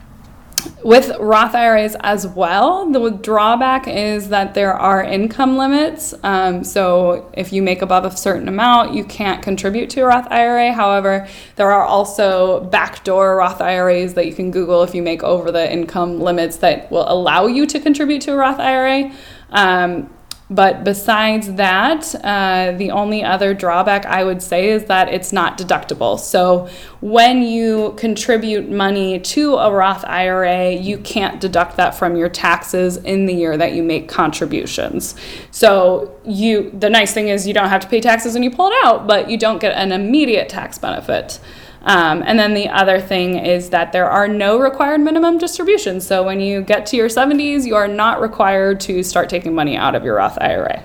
[0.83, 6.13] with Roth IRAs as well, the drawback is that there are income limits.
[6.23, 10.27] Um, so if you make above a certain amount, you can't contribute to a Roth
[10.31, 10.73] IRA.
[10.73, 15.51] However, there are also backdoor Roth IRAs that you can Google if you make over
[15.51, 19.11] the income limits that will allow you to contribute to a Roth IRA.
[19.49, 20.09] Um,
[20.53, 25.57] but besides that, uh, the only other drawback I would say is that it's not
[25.57, 26.19] deductible.
[26.19, 26.69] So
[27.01, 32.97] when you contribute money to a Roth IRA, you can't deduct that from your taxes
[32.97, 35.15] in the year that you make contributions.
[35.49, 38.67] So you the nice thing is you don't have to pay taxes when you pull
[38.67, 41.39] it out, but you don't get an immediate tax benefit.
[41.83, 46.07] Um, and then the other thing is that there are no required minimum distributions.
[46.07, 49.75] So when you get to your 70s, you are not required to start taking money
[49.75, 50.81] out of your Roth IRA.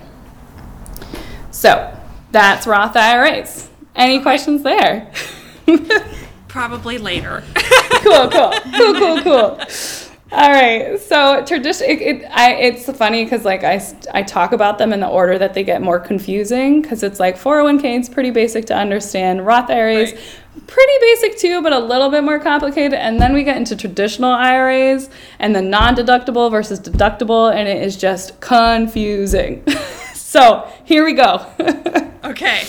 [1.51, 1.97] So
[2.31, 3.69] that's Roth IRAs.
[3.95, 5.11] Any questions there?
[6.47, 7.43] Probably later.
[7.55, 9.59] cool, cool, cool, cool, cool.
[10.31, 10.99] All right.
[10.99, 13.81] So tradition, it, it, I, it's funny because like I,
[14.13, 17.35] I talk about them in the order that they get more confusing because it's like
[17.35, 19.45] 401k is pretty basic to understand.
[19.47, 20.67] Roth IRAs, right.
[20.67, 22.93] pretty basic too, but a little bit more complicated.
[22.93, 27.97] And then we get into traditional IRAs and the non-deductible versus deductible, and it is
[27.97, 29.67] just confusing.
[30.13, 31.43] so here we go.
[32.23, 32.65] okay.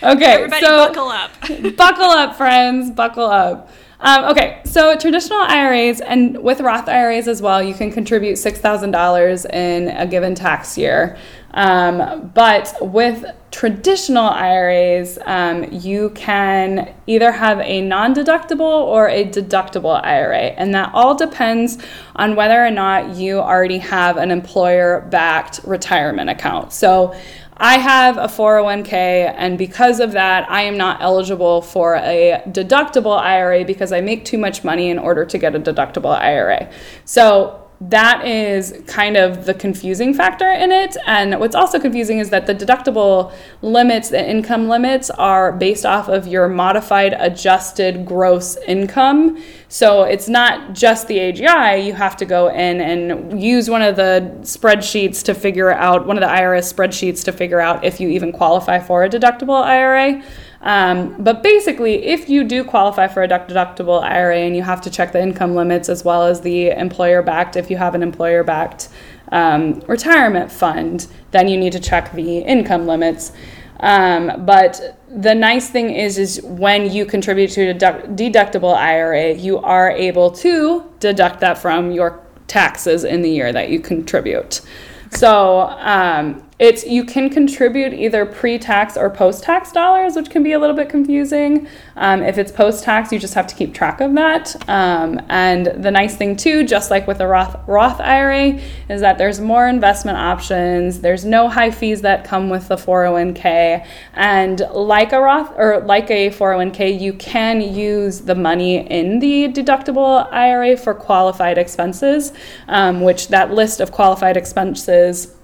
[0.00, 0.34] Okay.
[0.34, 1.30] Everybody so buckle up.
[1.76, 2.92] buckle up, friends.
[2.92, 3.70] Buckle up.
[4.00, 9.50] Um, okay, so traditional IRAs and with Roth IRAs as well, you can contribute $6,000
[9.52, 11.16] in a given tax year.
[11.54, 19.24] Um, but with traditional IRAs, um, you can either have a non deductible or a
[19.24, 20.46] deductible IRA.
[20.56, 21.78] And that all depends
[22.16, 26.72] on whether or not you already have an employer backed retirement account.
[26.72, 27.14] So
[27.56, 33.18] I have a 401k, and because of that, I am not eligible for a deductible
[33.18, 36.68] IRA because I make too much money in order to get a deductible IRA.
[37.04, 40.96] So that is kind of the confusing factor in it.
[41.06, 46.08] And what's also confusing is that the deductible limits, the income limits, are based off
[46.08, 49.42] of your modified adjusted gross income.
[49.68, 51.84] So it's not just the AGI.
[51.84, 56.16] You have to go in and use one of the spreadsheets to figure out, one
[56.16, 60.22] of the IRS spreadsheets to figure out if you even qualify for a deductible IRA.
[60.64, 64.90] Um, but basically, if you do qualify for a deductible IRA and you have to
[64.90, 68.42] check the income limits as well as the employer backed, if you have an employer
[68.42, 68.88] backed
[69.30, 73.32] um, retirement fund, then you need to check the income limits.
[73.80, 79.58] Um, but the nice thing is, is when you contribute to a deductible IRA, you
[79.58, 84.62] are able to deduct that from your taxes in the year that you contribute.
[85.10, 90.58] So um, it's you can contribute either pre-tax or post-tax dollars, which can be a
[90.58, 91.66] little bit confusing.
[91.96, 94.54] Um, if it's post-tax, you just have to keep track of that.
[94.68, 99.18] Um, and the nice thing too, just like with a Roth Roth IRA, is that
[99.18, 101.00] there's more investment options.
[101.00, 106.08] There's no high fees that come with the 401k, and like a Roth or like
[106.10, 112.32] a 401k, you can use the money in the deductible IRA for qualified expenses,
[112.68, 115.34] um, which that list of qualified expenses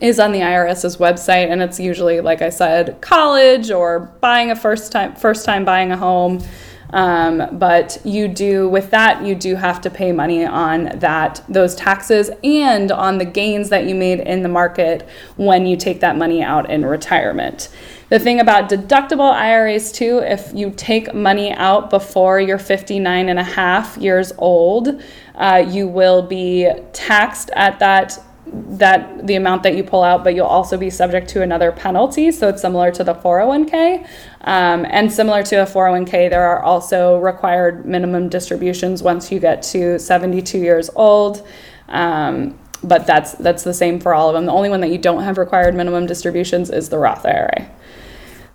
[0.00, 4.56] is on the IRS's website and it's usually like I said college or buying a
[4.56, 6.42] first time first time buying a home.
[6.90, 11.74] Um, but you do with that you do have to pay money on that those
[11.74, 16.16] taxes and on the gains that you made in the market when you take that
[16.16, 17.70] money out in retirement.
[18.10, 23.38] The thing about deductible IRAs too if you take money out before you're 59 and
[23.38, 25.02] a half years old
[25.34, 28.18] uh, you will be taxed at that
[28.52, 32.30] that the amount that you pull out, but you'll also be subject to another penalty.
[32.30, 34.06] So it's similar to the 401k.
[34.42, 39.62] Um, and similar to a 401k, there are also required minimum distributions once you get
[39.64, 41.46] to 72 years old.
[41.88, 44.46] Um, but that's that's the same for all of them.
[44.46, 47.70] The only one that you don't have required minimum distributions is the Roth IRA.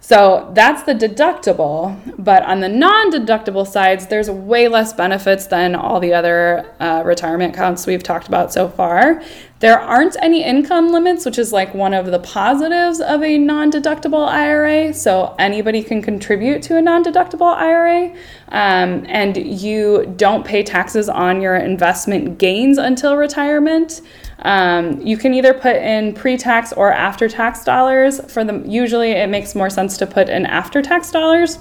[0.08, 5.76] So that's the deductible, but on the non deductible sides, there's way less benefits than
[5.76, 9.22] all the other uh, retirement accounts we've talked about so far.
[9.60, 13.70] There aren't any income limits, which is like one of the positives of a non
[13.70, 14.94] deductible IRA.
[14.94, 18.16] So anybody can contribute to a non deductible IRA,
[18.48, 24.00] um, and you don't pay taxes on your investment gains until retirement.
[24.40, 28.20] Um, you can either put in pre-tax or after-tax dollars.
[28.32, 31.60] For them, usually it makes more sense to put in after-tax dollars.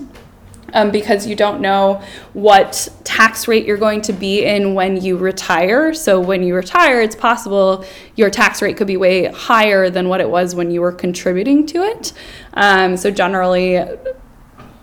[0.74, 5.16] Um, because you don't know what tax rate you're going to be in when you
[5.16, 5.94] retire.
[5.94, 7.84] So, when you retire, it's possible
[8.16, 11.66] your tax rate could be way higher than what it was when you were contributing
[11.66, 12.12] to it.
[12.54, 13.80] Um, so, generally,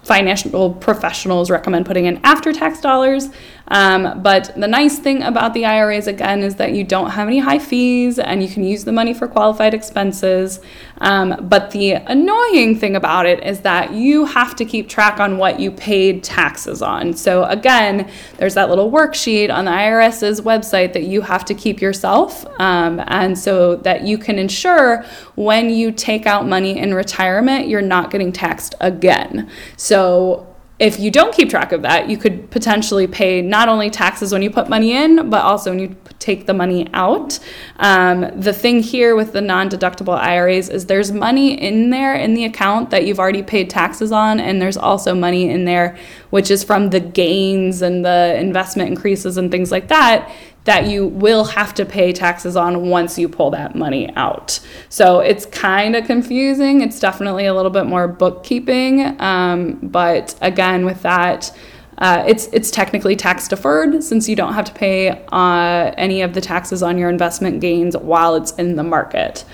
[0.04, 3.28] financial professionals recommend putting in after tax dollars.
[3.68, 7.40] Um, but the nice thing about the IRAs, again, is that you don't have any
[7.40, 10.60] high fees and you can use the money for qualified expenses.
[11.00, 15.38] Um, but the annoying thing about it is that you have to keep track on
[15.38, 17.14] what you paid taxes on.
[17.14, 21.82] So, again, there's that little worksheet on the IRS's website that you have to keep
[21.82, 22.46] yourself.
[22.60, 25.04] Um, and so that you can ensure
[25.36, 29.50] when you take out money in retirement, you're not getting taxed again.
[29.78, 30.53] So,
[30.84, 34.42] if you don't keep track of that, you could potentially pay not only taxes when
[34.42, 37.40] you put money in, but also when you take the money out.
[37.78, 42.34] Um, the thing here with the non deductible IRAs is there's money in there in
[42.34, 45.98] the account that you've already paid taxes on, and there's also money in there
[46.32, 50.32] which is from the gains and the investment increases and things like that
[50.66, 54.60] that you will have to pay taxes on once you pull that money out.
[54.90, 56.82] So it's kind of confusing.
[56.82, 59.20] It's definitely a little bit more bookkeeping.
[59.20, 61.52] Um, but again, with that,
[61.98, 66.34] uh, it's it's technically tax deferred since you don't have to pay uh, any of
[66.34, 69.46] the taxes on your investment gains while it's in the market.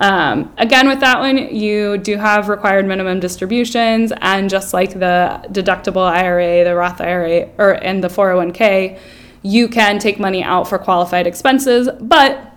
[0.00, 5.44] Um, again, with that one, you do have required minimum distributions, and just like the
[5.50, 8.98] deductible IRA, the Roth IRA, or and the 401k,
[9.42, 12.52] you can take money out for qualified expenses, but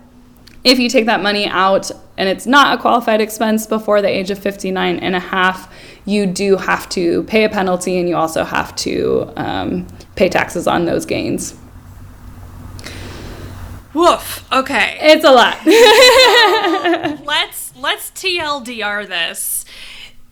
[0.63, 4.29] if you take that money out and it's not a qualified expense before the age
[4.29, 5.73] of 59 and a half,
[6.05, 10.67] you do have to pay a penalty and you also have to um, pay taxes
[10.67, 11.55] on those gains.
[13.93, 14.47] Woof.
[14.51, 14.97] Okay.
[15.01, 15.57] It's a lot.
[17.25, 19.65] let's let's TLDR this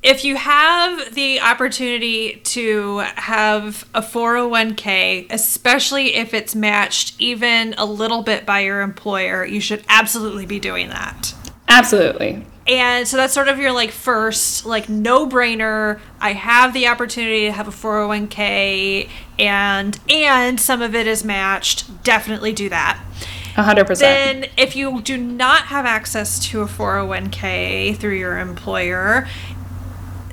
[0.01, 7.85] if you have the opportunity to have a 401k, especially if it's matched even a
[7.85, 11.33] little bit by your employer, you should absolutely be doing that.
[11.67, 12.45] Absolutely.
[12.65, 15.99] And so that's sort of your like first like no-brainer.
[16.21, 22.03] I have the opportunity to have a 401k and and some of it is matched.
[22.03, 23.03] Definitely do that.
[23.55, 23.99] 100%.
[23.99, 29.27] Then, if you do not have access to a 401k through your employer,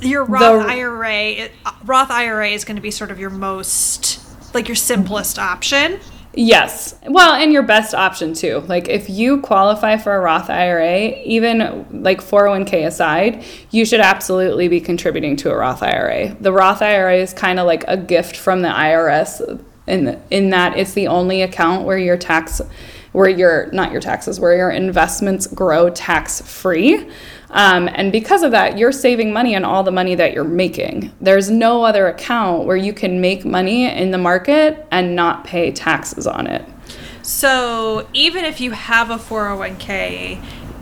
[0.03, 4.20] your Roth the, IRA, uh, Roth IRA is going to be sort of your most,
[4.55, 6.01] like your simplest option.
[6.38, 6.94] Yes.
[7.09, 8.62] Well, and your best option too.
[8.66, 14.68] Like if you qualify for a Roth IRA, even like 401k aside, you should absolutely
[14.68, 16.36] be contributing to a Roth IRA.
[16.38, 20.76] The Roth IRA is kind of like a gift from the IRS in in that
[20.76, 22.61] it's the only account where your tax
[23.12, 27.09] where your not your taxes, where your investments grow tax free.
[27.57, 31.11] Um, and because of that, you're saving money on all the money that you're making.
[31.22, 35.72] There's no other account where you can make money in the market and not pay
[35.72, 36.62] taxes on it.
[37.22, 40.38] So even if you have a 401k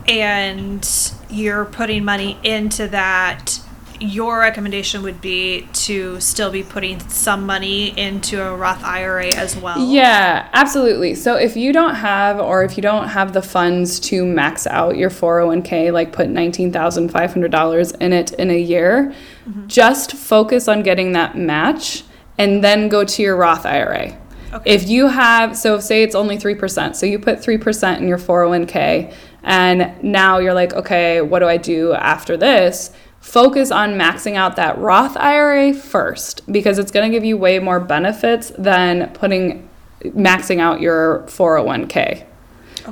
[0.09, 3.61] and you're putting money into that
[3.99, 9.55] your recommendation would be to still be putting some money into a Roth IRA as
[9.55, 9.91] well.
[9.91, 11.15] Yeah, absolutely.
[11.15, 14.97] So if you don't have or if you don't have the funds to max out
[14.97, 19.13] your 401k like put $19,500 in it in a year,
[19.47, 19.67] mm-hmm.
[19.67, 22.03] just focus on getting that match
[22.37, 24.17] and then go to your Roth IRA.
[24.53, 24.73] Okay.
[24.73, 29.13] If you have, so say it's only 3%, so you put 3% in your 401k,
[29.43, 32.91] and now you're like, okay, what do I do after this?
[33.25, 37.57] Focus on maxing out that Roth IRA first because it's going to give you way
[37.57, 39.67] more benefits than putting
[40.03, 41.89] maxing out your 401k.
[41.89, 42.25] Okay.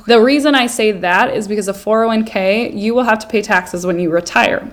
[0.07, 3.85] The reason I say that is because a 401k, you will have to pay taxes
[3.85, 4.69] when you retire.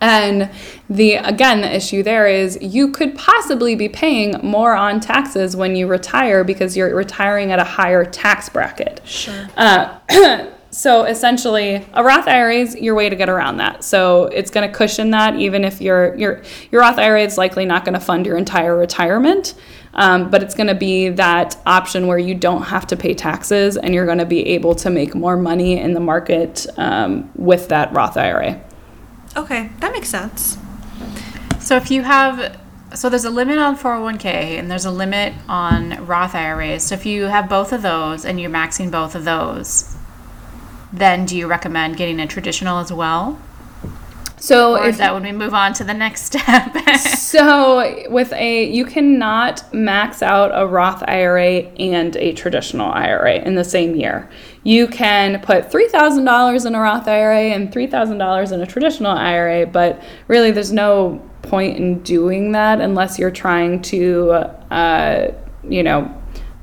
[0.00, 0.48] And
[0.88, 5.74] the again, the issue there is you could possibly be paying more on taxes when
[5.74, 9.00] you retire because you're retiring at a higher tax bracket.
[9.04, 9.48] Sure.
[9.56, 9.98] Uh,
[10.70, 13.84] So essentially, a Roth IRA is your way to get around that.
[13.84, 17.64] So it's going to cushion that, even if your your your Roth IRA is likely
[17.64, 19.54] not going to fund your entire retirement,
[19.94, 23.78] um, but it's going to be that option where you don't have to pay taxes
[23.78, 27.68] and you're going to be able to make more money in the market um, with
[27.68, 28.62] that Roth IRA.
[29.36, 30.58] Okay, that makes sense.
[31.60, 32.60] So if you have
[32.94, 34.24] so there's a limit on 401k
[34.58, 36.84] and there's a limit on Roth IRAs.
[36.84, 39.97] So if you have both of those and you're maxing both of those,
[40.92, 43.40] then do you recommend getting a traditional as well?
[44.40, 46.76] So or if that when we move on to the next step.
[46.98, 53.54] so with a you cannot max out a Roth IRA and a traditional IRA in
[53.54, 54.28] the same year.
[54.62, 60.02] You can put $3,000 in a Roth IRA and $3,000 in a traditional IRA, but
[60.28, 64.30] really there's no point in doing that unless you're trying to
[64.70, 65.32] uh,
[65.64, 66.14] you know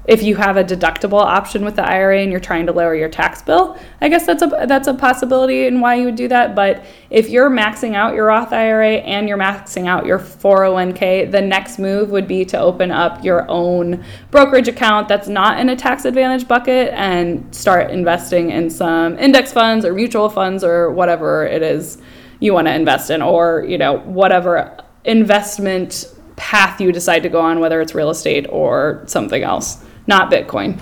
[0.07, 3.09] if you have a deductible option with the IRA and you're trying to lower your
[3.09, 6.55] tax bill, I guess that's a that's a possibility and why you would do that.
[6.55, 11.41] But if you're maxing out your Roth IRA and you're maxing out your 401k, the
[11.41, 15.75] next move would be to open up your own brokerage account that's not in a
[15.75, 21.45] tax advantage bucket and start investing in some index funds or mutual funds or whatever
[21.45, 21.97] it is
[22.39, 27.39] you want to invest in or, you know, whatever investment path you decide to go
[27.39, 30.79] on whether it's real estate or something else not Bitcoin.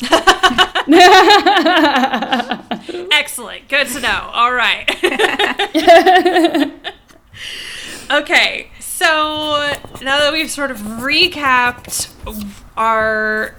[3.12, 3.68] Excellent.
[3.68, 4.30] Good to know.
[4.32, 4.90] All right.
[8.10, 8.70] okay.
[8.80, 12.10] So now that we've sort of recapped
[12.76, 13.54] our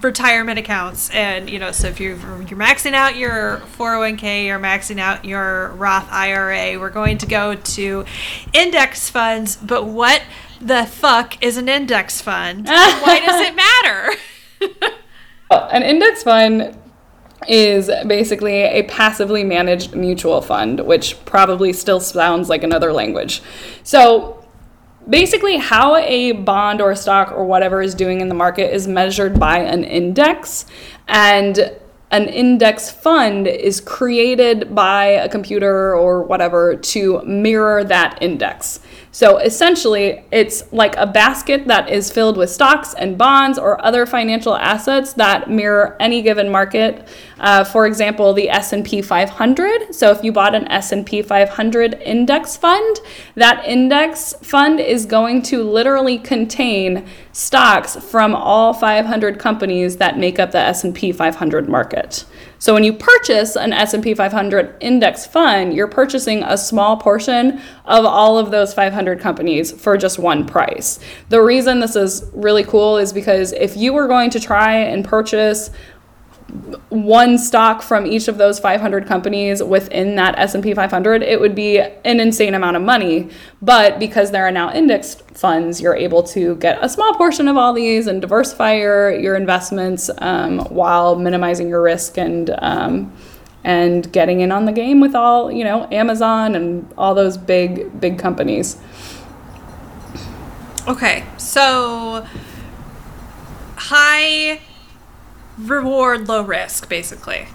[0.00, 4.98] retirement accounts and you know so if you're you're maxing out your 401k you're maxing
[4.98, 8.04] out your Roth IRA we're going to go to
[8.52, 10.22] index funds but what
[10.60, 12.66] the fuck is an index fund?
[12.66, 14.94] why does it matter?
[15.50, 16.76] an index fund
[17.48, 23.42] is basically a passively managed mutual fund, which probably still sounds like another language.
[23.82, 24.42] So,
[25.08, 29.38] basically, how a bond or stock or whatever is doing in the market is measured
[29.38, 30.66] by an index.
[31.08, 31.76] And
[32.10, 38.80] an index fund is created by a computer or whatever to mirror that index.
[39.16, 44.04] So essentially, it's like a basket that is filled with stocks and bonds or other
[44.04, 47.08] financial assets that mirror any given market.
[47.38, 49.94] Uh, for example, the S&P 500.
[49.94, 53.00] So if you bought an S&P 500 index fund,
[53.36, 60.38] that index fund is going to literally contain stocks from all 500 companies that make
[60.38, 62.26] up the S&P 500 market.
[62.66, 68.04] So when you purchase an S&P 500 index fund, you're purchasing a small portion of
[68.04, 70.98] all of those 500 companies for just one price.
[71.28, 75.04] The reason this is really cool is because if you were going to try and
[75.04, 75.70] purchase
[76.90, 81.78] one stock from each of those 500 companies within that S&P 500 it would be
[81.80, 83.28] an insane amount of money.
[83.60, 87.56] But because there are now indexed funds you're able to get a small portion of
[87.56, 93.12] all these and diversify your, your investments um, while minimizing your risk and um,
[93.64, 98.00] and getting in on the game with all you know Amazon and all those big
[98.00, 98.76] big companies.
[100.86, 102.24] Okay so
[103.74, 104.60] high
[105.58, 107.48] reward, low risk, basically.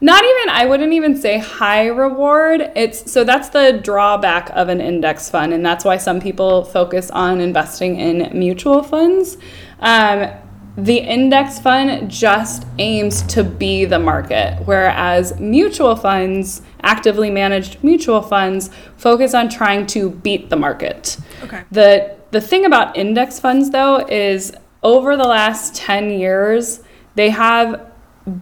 [0.00, 2.72] Not even, I wouldn't even say high reward.
[2.74, 7.10] It's so that's the drawback of an index fund, and that's why some people focus
[7.10, 9.38] on investing in mutual funds.
[9.78, 10.28] Um,
[10.76, 18.22] the index fund just aims to be the market, whereas mutual funds, actively managed mutual
[18.22, 21.18] funds, focus on trying to beat the market.
[21.42, 21.62] Okay.
[21.70, 26.80] The the thing about index funds though is over the last 10 years,
[27.14, 27.92] they have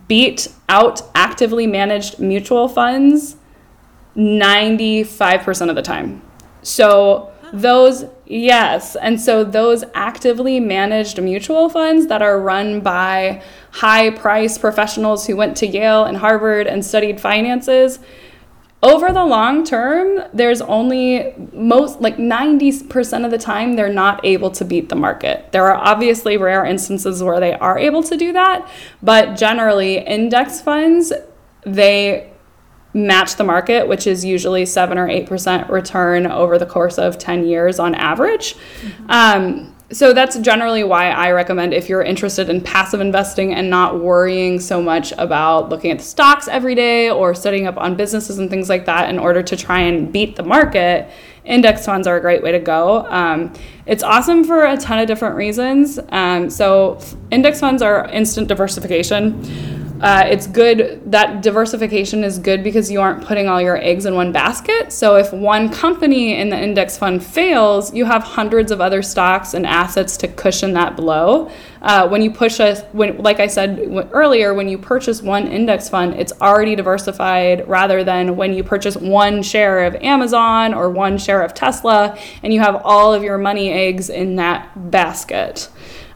[0.08, 3.36] beat out actively managed mutual funds
[4.16, 6.22] 95% of the time.
[6.62, 13.42] So those yes, and so those actively managed mutual funds that are run by
[13.72, 17.98] high price professionals who went to Yale and Harvard and studied finances,
[18.82, 24.50] over the long term, there's only most like 90% of the time they're not able
[24.52, 25.52] to beat the market.
[25.52, 28.66] There are obviously rare instances where they are able to do that,
[29.02, 31.12] but generally index funds
[31.66, 32.32] they
[32.94, 37.44] match the market, which is usually 7 or 8% return over the course of 10
[37.46, 38.54] years on average.
[38.54, 39.10] Mm-hmm.
[39.10, 44.00] Um, so that's generally why I recommend if you're interested in passive investing and not
[44.00, 48.38] worrying so much about looking at the stocks every day or studying up on businesses
[48.38, 51.10] and things like that in order to try and beat the market,
[51.44, 53.04] index funds are a great way to go.
[53.08, 53.52] Um,
[53.86, 55.98] it's awesome for a ton of different reasons.
[56.10, 57.00] Um, so,
[57.32, 59.79] index funds are instant diversification.
[60.00, 64.14] Uh, it's good that diversification is good because you aren't putting all your eggs in
[64.14, 64.92] one basket.
[64.92, 69.52] So if one company in the index fund fails, you have hundreds of other stocks
[69.52, 71.50] and assets to cushion that blow.
[71.82, 75.88] Uh, when you push a, when, like I said earlier, when you purchase one index
[75.88, 81.18] fund, it's already diversified rather than when you purchase one share of Amazon or one
[81.18, 85.68] share of Tesla and you have all of your money eggs in that basket.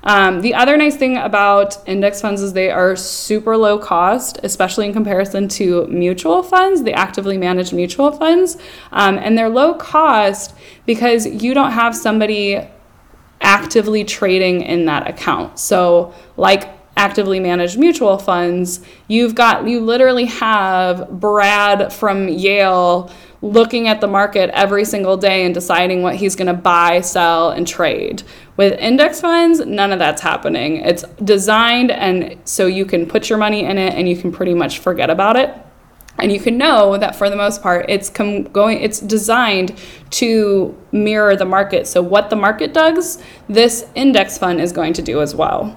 [0.05, 4.87] Um, the other nice thing about index funds is they are super low cost, especially
[4.87, 8.59] in comparison to mutual funds, the actively managed mutual funds.
[8.93, 10.55] Um, and they're low cost
[10.87, 12.69] because you don't have somebody
[13.41, 15.59] actively trading in that account.
[15.59, 23.11] So, like actively managed mutual funds, you've got, you literally have Brad from Yale
[23.43, 27.51] looking at the market every single day and deciding what he's going to buy, sell,
[27.51, 28.23] and trade.
[28.57, 30.77] With index funds, none of that's happening.
[30.77, 34.55] It's designed and so you can put your money in it and you can pretty
[34.55, 35.55] much forget about it.
[36.19, 38.81] And you can know that for the most part, it's com- going.
[38.81, 39.77] It's designed
[40.11, 41.89] to mirror the market.
[41.89, 45.77] So what the market does, this index fund is going to do as well.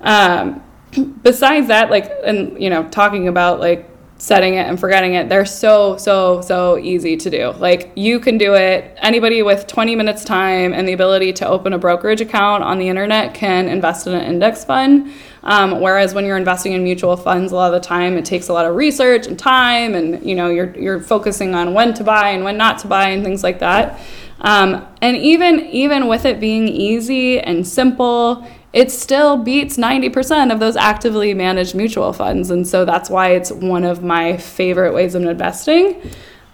[0.00, 0.62] Um,
[1.22, 5.44] besides that, like, and you know, talking about like setting it and forgetting it they're
[5.44, 7.52] so so so easy to do.
[7.52, 8.96] Like you can do it.
[9.02, 12.88] Anybody with 20 minutes time and the ability to open a brokerage account on the
[12.88, 15.12] internet can invest in an index fund.
[15.42, 18.48] Um, whereas when you're investing in mutual funds a lot of the time it takes
[18.48, 22.02] a lot of research and time and you know you're, you're focusing on when to
[22.02, 24.00] buy and when not to buy and things like that.
[24.40, 28.46] Um, and even even with it being easy and simple
[28.76, 32.50] it still beats 90% of those actively managed mutual funds.
[32.50, 35.98] And so that's why it's one of my favorite ways of investing.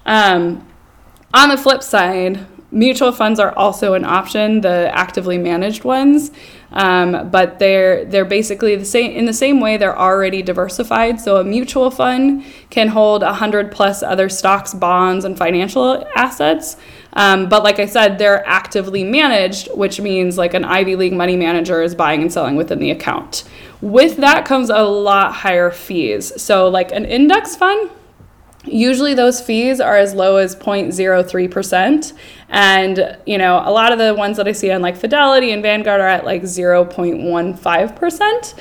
[0.07, 0.65] Um,
[1.35, 6.31] on the flip side, mutual funds are also an option, the actively managed ones.
[6.71, 11.21] Um, but they're they're basically the same in the same way they're already diversified.
[11.21, 16.77] So a mutual fund can hold a hundred plus other stocks, bonds, and financial assets.
[17.15, 21.37] Um, but like I said, they're actively managed, which means like an Ivy League money
[21.37, 23.45] manager is buying and selling within the account.
[23.81, 26.41] With that comes a lot higher fees.
[26.41, 27.91] So like an index fund
[28.65, 32.13] Usually those fees are as low as 0.03%.
[32.49, 35.63] And, you know, a lot of the ones that I see on like Fidelity and
[35.63, 38.55] Vanguard are at like 0.15%.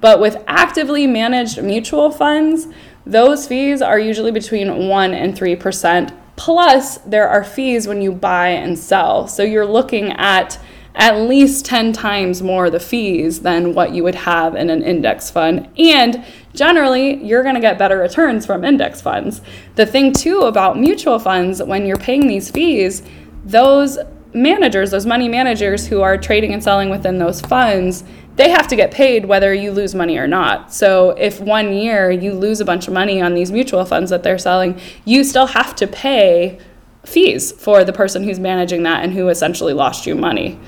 [0.00, 2.68] But with actively managed mutual funds,
[3.04, 6.14] those fees are usually between 1 and 3%.
[6.38, 9.26] Plus, there are fees when you buy and sell.
[9.26, 10.58] So you're looking at
[10.94, 15.30] at least 10 times more the fees than what you would have in an index
[15.30, 15.68] fund.
[15.76, 16.24] And
[16.54, 19.40] generally, you're going to get better returns from index funds.
[19.74, 23.02] The thing, too, about mutual funds, when you're paying these fees,
[23.44, 23.98] those
[24.32, 28.04] managers, those money managers who are trading and selling within those funds,
[28.38, 30.72] they have to get paid whether you lose money or not.
[30.72, 34.22] So if one year you lose a bunch of money on these mutual funds that
[34.22, 36.58] they're selling, you still have to pay
[37.04, 40.58] fees for the person who's managing that and who essentially lost you money.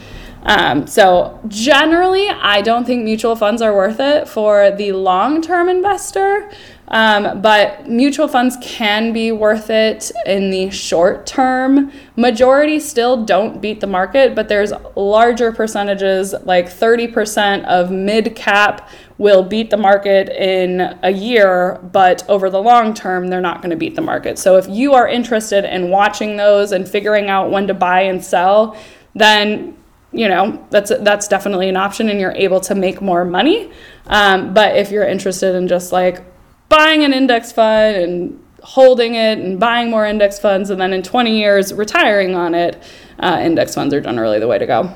[0.42, 6.50] Um, so generally, I don't think mutual funds are worth it for the long-term investor.
[6.90, 11.92] Um, but mutual funds can be worth it in the short term.
[12.16, 18.88] Majority still don't beat the market, but there's larger percentages, like 30% of mid cap
[19.18, 23.70] will beat the market in a year, but over the long term, they're not going
[23.70, 24.38] to beat the market.
[24.38, 28.24] So if you are interested in watching those and figuring out when to buy and
[28.24, 28.76] sell,
[29.14, 29.76] then
[30.12, 33.70] you know that's that's definitely an option and you're able to make more money
[34.06, 36.24] um, but if you're interested in just like
[36.70, 41.02] buying an index fund and holding it and buying more index funds and then in
[41.02, 42.82] 20 years retiring on it
[43.18, 44.94] uh, index funds are generally the way to go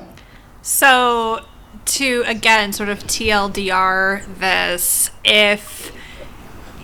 [0.63, 1.45] so
[1.85, 5.91] to again sort of tldr this if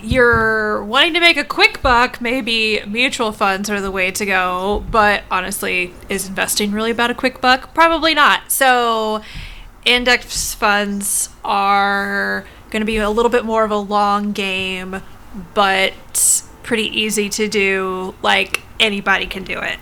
[0.03, 4.83] you're wanting to make a quick buck, maybe mutual funds are the way to go.
[4.89, 7.73] But honestly, is investing really about a quick buck?
[7.73, 8.51] Probably not.
[8.51, 9.21] So,
[9.85, 15.01] index funds are going to be a little bit more of a long game,
[15.53, 15.93] but
[16.63, 18.15] pretty easy to do.
[18.21, 19.77] Like anybody can do it.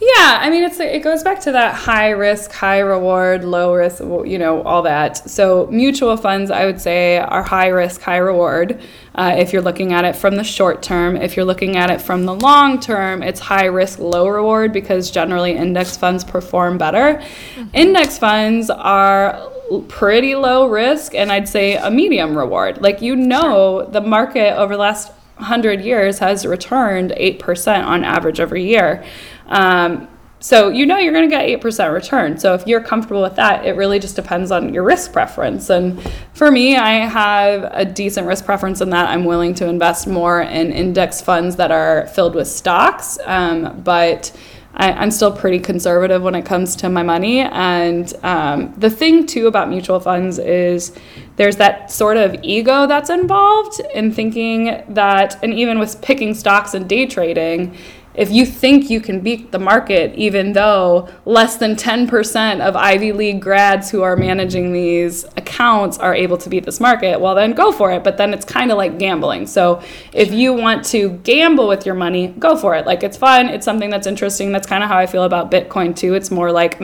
[0.00, 4.00] Yeah, I mean, it's it goes back to that high risk, high reward, low risk,
[4.00, 5.16] you know, all that.
[5.30, 8.80] So mutual funds, I would say, are high risk, high reward.
[9.14, 12.00] Uh, if you're looking at it from the short term, if you're looking at it
[12.00, 17.20] from the long term, it's high risk, low reward because generally index funds perform better.
[17.54, 17.68] Mm-hmm.
[17.74, 19.50] Index funds are
[19.88, 22.82] pretty low risk and I'd say a medium reward.
[22.82, 28.40] Like you know, the market over the last 100 years has returned 8% on average
[28.40, 29.04] every year.
[29.46, 30.08] Um,
[30.42, 32.38] so you know you're going to get 8% return.
[32.38, 35.68] So if you're comfortable with that, it really just depends on your risk preference.
[35.68, 36.00] And
[36.32, 40.40] for me, I have a decent risk preference in that I'm willing to invest more
[40.40, 43.18] in index funds that are filled with stocks.
[43.26, 44.32] Um, but
[44.80, 47.40] I, am still pretty conservative when it comes to my money.
[47.40, 50.96] And um, the thing, too, about mutual funds is
[51.36, 56.72] there's that sort of ego that's involved in thinking that, and even with picking stocks
[56.72, 57.76] and day trading,
[58.14, 63.12] if you think you can beat the market, even though less than 10% of Ivy
[63.12, 67.52] League grads who are managing these accounts are able to beat this market, well, then
[67.52, 68.02] go for it.
[68.02, 69.46] But then it's kind of like gambling.
[69.46, 69.82] So
[70.12, 72.84] if you want to gamble with your money, go for it.
[72.84, 74.52] Like it's fun, it's something that's interesting.
[74.52, 76.14] That's kind of how I feel about Bitcoin too.
[76.14, 76.80] It's more like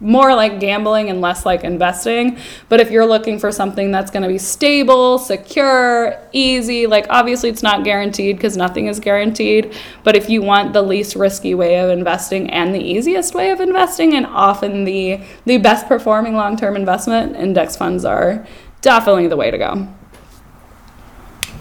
[0.00, 2.38] more like gambling and less like investing.
[2.68, 7.48] But if you're looking for something that's going to be stable, secure, easy, like obviously
[7.48, 9.74] it's not guaranteed because nothing is guaranteed.
[10.04, 13.60] But if you want the least risky way of investing and the easiest way of
[13.60, 18.46] investing, and often the the best performing long term investment, index funds are
[18.80, 19.88] definitely the way to go.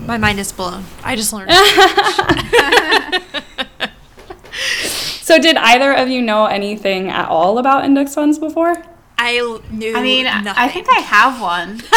[0.05, 0.85] My mind is blown.
[1.03, 1.51] I just learned.
[5.27, 8.81] So, did either of you know anything at all about index funds before?
[9.17, 9.93] I knew.
[9.93, 10.53] I mean, nothing.
[10.55, 11.81] I think I have one.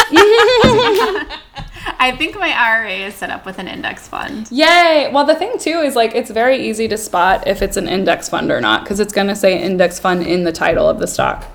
[1.97, 4.51] I think my IRA is set up with an index fund.
[4.51, 5.09] Yay!
[5.13, 8.27] Well, the thing too is like it's very easy to spot if it's an index
[8.27, 11.07] fund or not because it's going to say index fund in the title of the
[11.07, 11.45] stock.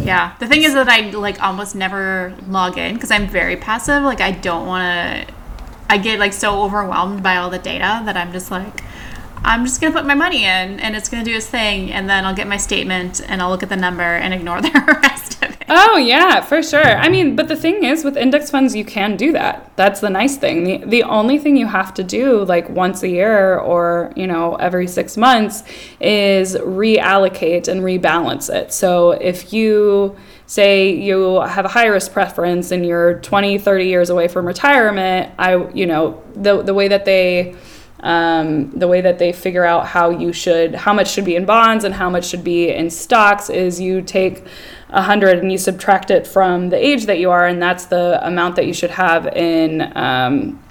[0.00, 0.34] Yeah.
[0.40, 4.02] The thing is that I like almost never log in because I'm very passive.
[4.02, 5.34] Like I don't want to.
[5.90, 8.82] I get like so overwhelmed by all the data that I'm just like,
[9.44, 12.24] I'm just gonna put my money in and it's gonna do its thing, and then
[12.24, 15.50] I'll get my statement and I'll look at the number and ignore the rest of
[15.50, 15.66] it.
[15.70, 16.96] Oh yeah, for sure.
[16.96, 19.70] I mean, but the thing is with index funds you can do that.
[19.76, 20.64] That's the nice thing.
[20.64, 24.56] The the only thing you have to do like once a year or, you know,
[24.56, 25.62] every 6 months
[26.00, 28.72] is reallocate and rebalance it.
[28.72, 30.16] So if you
[30.46, 35.32] say you have a high risk preference and you're 20, 30 years away from retirement,
[35.38, 37.54] I you know, the the way that they
[38.00, 41.44] um, the way that they figure out how you should how much should be in
[41.44, 44.46] bonds and how much should be in stocks is you take
[44.90, 48.56] 100 and you subtract it from the age that you are and that's the amount
[48.56, 50.62] that you should have in um,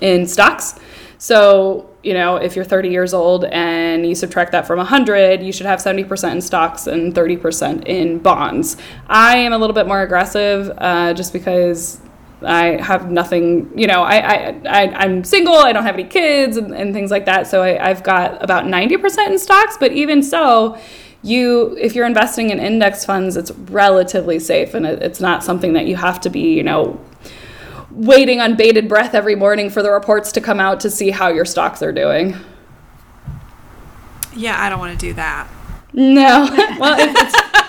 [0.00, 0.78] in stocks.
[1.18, 5.52] So you know if you're 30 years old and you subtract that from 100 you
[5.52, 8.78] should have 70% in stocks and 30% in bonds.
[9.08, 12.00] I am a little bit more aggressive uh, just because
[12.44, 16.56] I have nothing, you know, I, I, I, am single, I don't have any kids
[16.56, 17.46] and, and things like that.
[17.46, 20.78] So I, I've got about 90% in stocks, but even so,
[21.22, 25.72] you, if you're investing in index funds, it's relatively safe and it, it's not something
[25.74, 27.00] that you have to be, you know,
[27.90, 31.28] waiting on bated breath every morning for the reports to come out to see how
[31.28, 32.36] your stocks are doing.
[34.34, 35.48] Yeah, I don't want to do that.
[35.92, 36.48] No.
[36.80, 37.61] well, it's,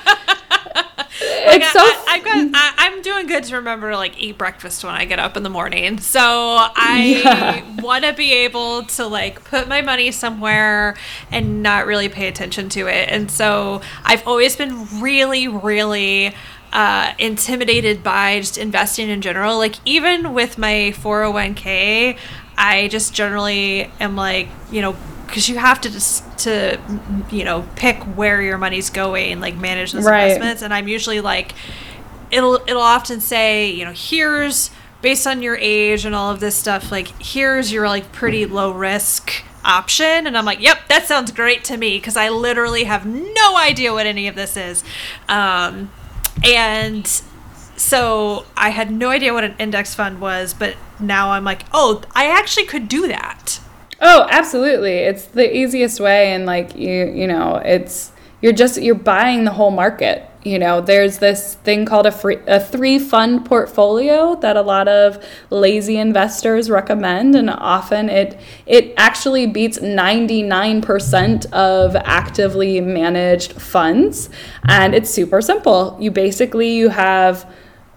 [1.55, 1.79] it's so.
[1.81, 2.75] I, I, got.
[2.79, 5.43] I, am doing good to remember to like eat breakfast when I get up in
[5.43, 5.99] the morning.
[5.99, 7.81] So I yeah.
[7.81, 10.95] want to be able to like put my money somewhere
[11.31, 13.09] and not really pay attention to it.
[13.09, 16.33] And so I've always been really, really.
[16.75, 19.59] Uh, intimidated by just investing in general.
[19.59, 22.17] Like even with my 401k,
[22.57, 26.79] I just generally am like, you know, because you have to just to
[27.31, 30.31] you know pick where your money's going like manage those right.
[30.31, 30.61] investments.
[30.61, 31.53] And i'm usually like
[32.31, 34.69] it'll it'll often say you know here's
[35.01, 38.71] based on your age and all of this stuff like here's your like pretty low
[38.71, 40.27] risk option.
[40.27, 43.93] And i'm like yep that sounds great to me because i literally have no idea
[43.93, 44.83] what any of this is.
[45.29, 45.91] Um,
[46.43, 47.07] and
[47.75, 52.01] so i had no idea what an index fund was but now i'm like oh
[52.13, 53.59] i actually could do that
[54.01, 54.97] Oh, absolutely.
[54.97, 59.51] It's the easiest way and like you you know, it's you're just you're buying the
[59.51, 60.29] whole market.
[60.43, 64.89] You know, there's this thing called a free a three fund portfolio that a lot
[64.89, 74.29] of lazy investors recommend and often it it actually beats 99% of actively managed funds
[74.67, 75.95] and it's super simple.
[75.99, 77.49] You basically you have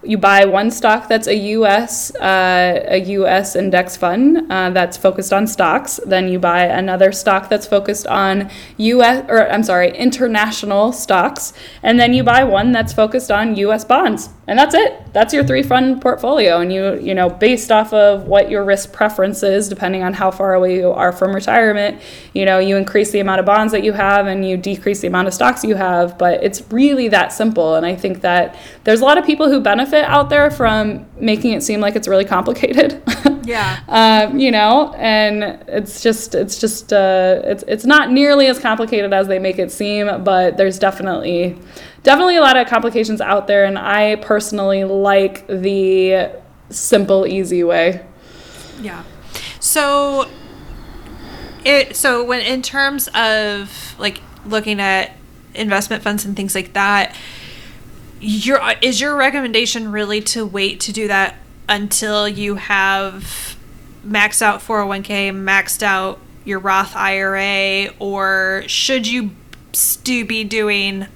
[0.03, 2.13] you buy one stock that's a U.S.
[2.15, 3.55] Uh, a U.S.
[3.55, 5.99] index fund uh, that's focused on stocks.
[6.05, 9.25] Then you buy another stock that's focused on U.S.
[9.27, 13.83] or I'm sorry, international stocks, and then you buy one that's focused on U.S.
[13.83, 15.13] bonds, and that's it.
[15.13, 18.93] That's your three fund portfolio, and you you know based off of what your risk
[18.93, 21.99] preference is, depending on how far away you are from retirement,
[22.33, 25.07] you know you increase the amount of bonds that you have and you decrease the
[25.07, 26.19] amount of stocks you have.
[26.19, 29.59] But it's really that simple, and I think that there's a lot of people who
[29.59, 33.01] benefit benefit out there from making it seem like it's really complicated.
[33.43, 33.79] yeah.
[33.87, 39.13] Um, you know, and it's just it's just uh, it's it's not nearly as complicated
[39.13, 41.57] as they make it seem, but there's definitely
[42.03, 46.31] definitely a lot of complications out there, and I personally like the
[46.69, 48.05] simple, easy way.
[48.81, 49.03] Yeah.
[49.59, 50.29] So
[51.65, 55.11] it so when in terms of like looking at
[55.53, 57.15] investment funds and things like that
[58.19, 61.35] your is your recommendation really to wait to do that
[61.69, 63.57] until you have
[64.05, 69.31] maxed out 401k, maxed out your Roth IRA, or should you
[69.73, 71.07] still be doing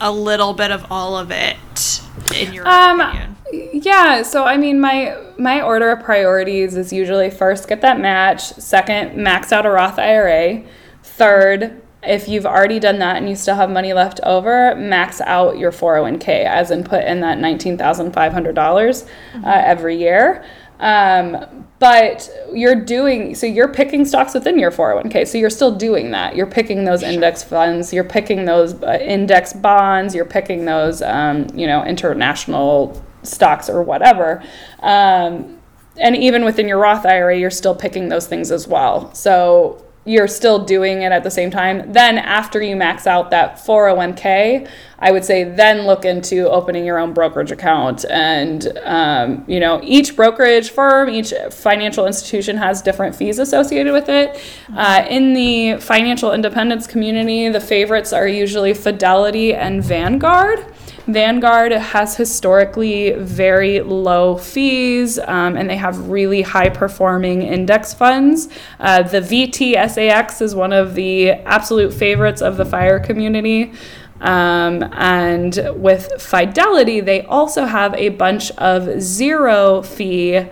[0.00, 2.02] a little bit of all of it
[2.34, 3.36] in your um, opinion?
[3.52, 8.42] Yeah, so I mean my my order of priorities is usually first get that match,
[8.42, 10.64] second max out a Roth IRA,
[11.02, 15.58] third if you've already done that and you still have money left over, max out
[15.58, 19.08] your 401k, as in put in that $19,500
[19.44, 20.44] uh, every year.
[20.78, 26.10] Um, but you're doing so you're picking stocks within your 401k so you're still doing
[26.10, 26.36] that.
[26.36, 31.46] You're picking those index funds you're picking those uh, index bonds you're picking those um,
[31.54, 34.42] you know international stocks or whatever.
[34.80, 35.58] Um,
[35.98, 39.12] and even within your roth ira you're still picking those things as well.
[39.14, 41.92] So you're still doing it at the same time.
[41.92, 46.98] Then after you max out that 401k, I would say then look into opening your
[46.98, 48.04] own brokerage account.
[48.08, 54.08] And um, you know, each brokerage firm, each financial institution has different fees associated with
[54.08, 54.40] it.
[54.74, 60.64] Uh, in the financial independence community, the favorites are usually Fidelity and Vanguard.
[61.06, 68.48] Vanguard has historically very low fees um, and they have really high performing index funds.
[68.80, 73.72] Uh, the VTSAX is one of the absolute favorites of the fire community.
[74.20, 80.46] Um, and with Fidelity, they also have a bunch of zero fee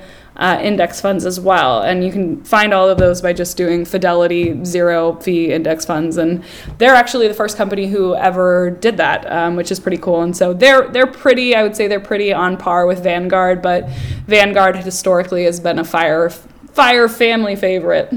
[0.44, 1.80] uh, index funds as well.
[1.80, 6.18] And you can find all of those by just doing Fidelity zero fee index funds.
[6.18, 6.44] And
[6.76, 10.20] they're actually the first company who ever did that, um, which is pretty cool.
[10.20, 11.54] And so they're they're pretty.
[11.56, 13.88] I would say they're pretty on par with Vanguard, but
[14.26, 18.12] Vanguard historically has been a fire fire family favorite.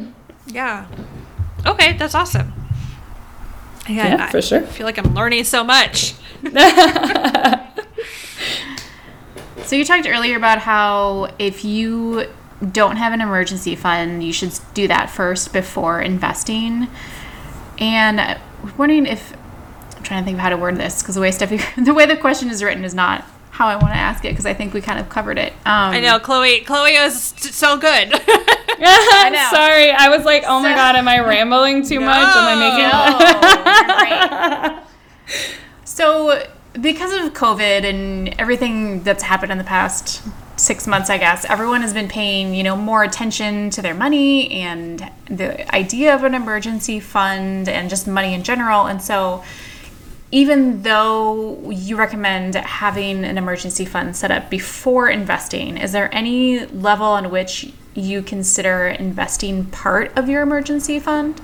[0.48, 0.86] Yeah.
[1.66, 2.52] Okay, that's awesome.
[3.86, 4.64] Again, yeah, for sure.
[4.64, 6.14] I feel like I'm learning so much.
[9.68, 12.28] So you talked earlier about how if you
[12.72, 16.88] don't have an emergency fund, you should do that first before investing.
[17.78, 18.40] And I'm
[18.78, 19.34] wondering if
[19.98, 22.06] I'm trying to think of how to word this because the way Steffi, the way
[22.06, 24.74] the question is written is not how I want to ask it because I think
[24.74, 25.52] we kind of covered it.
[25.66, 26.62] Um, I know Chloe.
[26.62, 28.14] Chloe is so good.
[28.14, 29.50] I know.
[29.52, 32.38] Sorry, I was like, oh so, my god, am I rambling too no, much?
[32.38, 32.56] Am I
[34.70, 34.70] making?
[34.70, 34.84] No,
[35.84, 36.48] so
[36.82, 40.24] because of COVID and everything that's happened in the past
[40.58, 44.52] six months, I guess, everyone has been paying, you know, more attention to their money
[44.52, 48.88] and the idea of an emergency fund and just money in general.
[48.88, 49.44] And so,
[50.32, 56.66] even though you recommend having an emergency fund set up before investing, is there any
[56.66, 61.40] level on which you consider investing part of your emergency fund?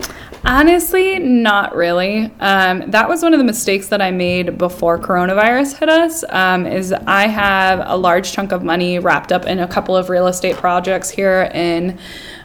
[0.46, 2.32] Honestly, not really.
[2.40, 6.24] Um, that was one of the mistakes that I made before coronavirus hit us.
[6.30, 10.10] Um, is I have a large chunk of money wrapped up in a couple of
[10.10, 11.98] real estate projects here in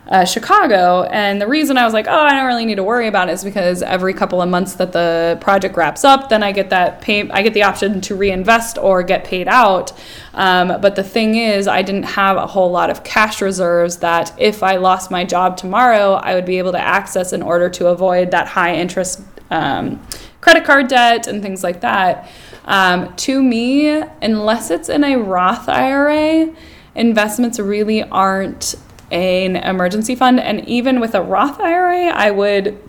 [0.08, 1.02] uh, Chicago.
[1.02, 3.32] And the reason I was like, oh, I don't really need to worry about it
[3.32, 7.02] is because every couple of months that the project wraps up, then I get that
[7.02, 9.92] pay, I get the option to reinvest or get paid out.
[10.32, 14.32] Um, but the thing is, I didn't have a whole lot of cash reserves that
[14.38, 17.88] if I lost my job tomorrow, I would be able to access in order to
[17.88, 20.02] avoid that high interest um,
[20.40, 22.30] credit card debt and things like that.
[22.64, 23.88] Um, to me,
[24.22, 26.54] unless it's in a Roth IRA,
[26.94, 28.74] investments really aren't
[29.10, 30.40] an emergency fund.
[30.40, 32.82] And even with a Roth IRA, I would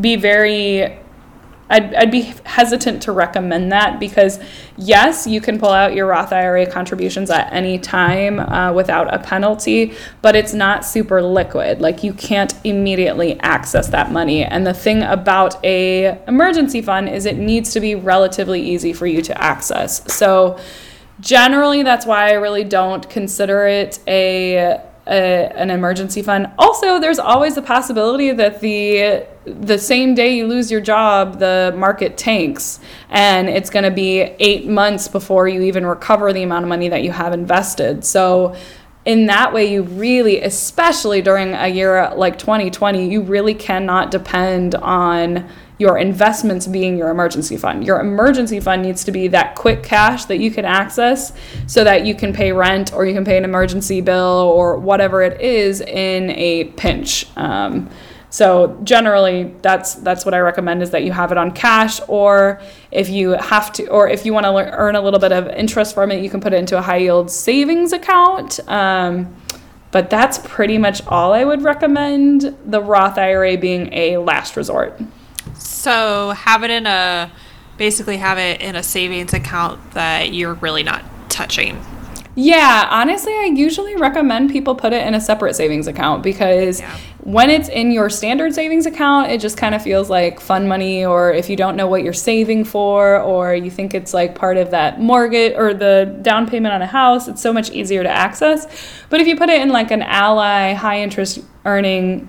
[0.00, 0.98] be very
[1.70, 4.40] I'd, I'd be hesitant to recommend that because,
[4.76, 9.20] yes, you can pull out your Roth IRA contributions at any time uh, without a
[9.20, 11.80] penalty, but it's not super liquid.
[11.80, 14.44] Like you can't immediately access that money.
[14.44, 19.06] And the thing about a emergency fund is it needs to be relatively easy for
[19.06, 20.12] you to access.
[20.12, 20.58] So
[21.20, 24.80] generally, that's why I really don't consider it a
[25.10, 26.48] a, an emergency fund.
[26.58, 31.74] Also, there's always the possibility that the the same day you lose your job, the
[31.76, 36.64] market tanks, and it's going to be eight months before you even recover the amount
[36.64, 38.04] of money that you have invested.
[38.04, 38.54] So
[39.04, 44.74] in that way, you really, especially during a year like 2020, you really cannot depend
[44.76, 45.48] on
[45.80, 47.86] your investments being your emergency fund.
[47.86, 51.32] Your emergency fund needs to be that quick cash that you can access
[51.66, 55.22] so that you can pay rent or you can pay an emergency bill or whatever
[55.22, 57.24] it is in a pinch.
[57.34, 57.88] Um,
[58.28, 62.60] so generally, that's that's what I recommend is that you have it on cash, or
[62.92, 65.94] if you have to, or if you want to earn a little bit of interest
[65.94, 68.60] from it, you can put it into a high yield savings account.
[68.68, 69.34] Um,
[69.90, 72.56] but that's pretty much all I would recommend.
[72.66, 75.00] The Roth IRA being a last resort.
[75.60, 77.30] So have it in a
[77.76, 81.82] basically have it in a savings account that you're really not touching.
[82.36, 86.96] Yeah, honestly, I usually recommend people put it in a separate savings account because yeah.
[87.20, 91.04] when it's in your standard savings account, it just kind of feels like fun money,
[91.04, 94.56] or if you don't know what you're saving for, or you think it's like part
[94.56, 98.10] of that mortgage or the down payment on a house, it's so much easier to
[98.10, 98.66] access.
[99.08, 102.28] But if you put it in like an ally high interest earning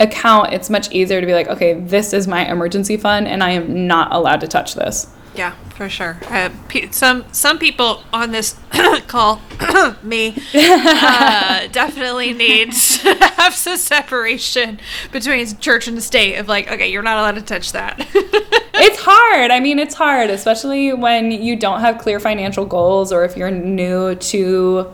[0.00, 3.50] account, it's much easier to be like, okay, this is my emergency fund, and I
[3.50, 5.08] am not allowed to touch this.
[5.34, 6.18] Yeah, for sure.
[6.28, 8.58] Uh, pe- some some people on this
[9.06, 9.40] call,
[10.02, 14.80] me, uh, definitely need to have some separation
[15.12, 16.36] between church and the state.
[16.36, 17.96] Of like, okay, you're not allowed to touch that.
[18.10, 19.52] it's hard.
[19.52, 23.52] I mean, it's hard, especially when you don't have clear financial goals, or if you're
[23.52, 24.92] new to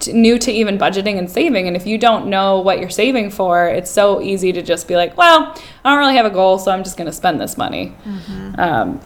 [0.00, 1.66] to, new to even budgeting and saving.
[1.66, 4.96] And if you don't know what you're saving for, it's so easy to just be
[4.96, 7.56] like, well, I don't really have a goal, so I'm just going to spend this
[7.56, 7.94] money.
[8.04, 8.60] Mm-hmm.
[8.60, 9.00] Um,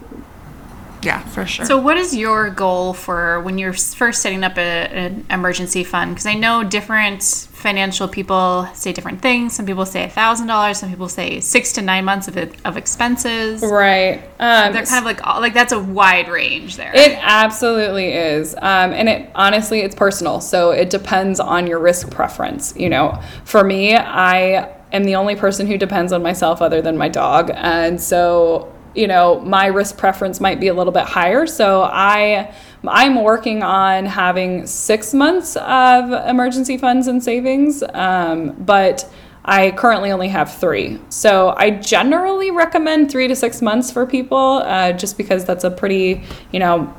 [1.02, 1.64] yeah, for sure.
[1.66, 6.12] So, what is your goal for when you're first setting up a, an emergency fund?
[6.12, 7.22] Because I know different
[7.62, 9.54] financial people say different things.
[9.54, 10.78] Some people say thousand dollars.
[10.78, 13.62] Some people say six to nine months of it, of expenses.
[13.62, 14.22] Right.
[14.40, 16.92] Um, They're kind of like like that's a wide range there.
[16.94, 20.40] It absolutely is, um, and it honestly it's personal.
[20.40, 22.74] So it depends on your risk preference.
[22.76, 26.98] You know, for me, I am the only person who depends on myself other than
[26.98, 31.46] my dog, and so you know, my risk preference might be a little bit higher.
[31.46, 32.54] So I
[32.86, 39.08] I'm working on having six months of emergency funds and savings, um, but
[39.44, 41.00] I currently only have three.
[41.08, 45.70] So I generally recommend three to six months for people, uh, just because that's a
[45.70, 46.22] pretty,
[46.52, 46.92] you know,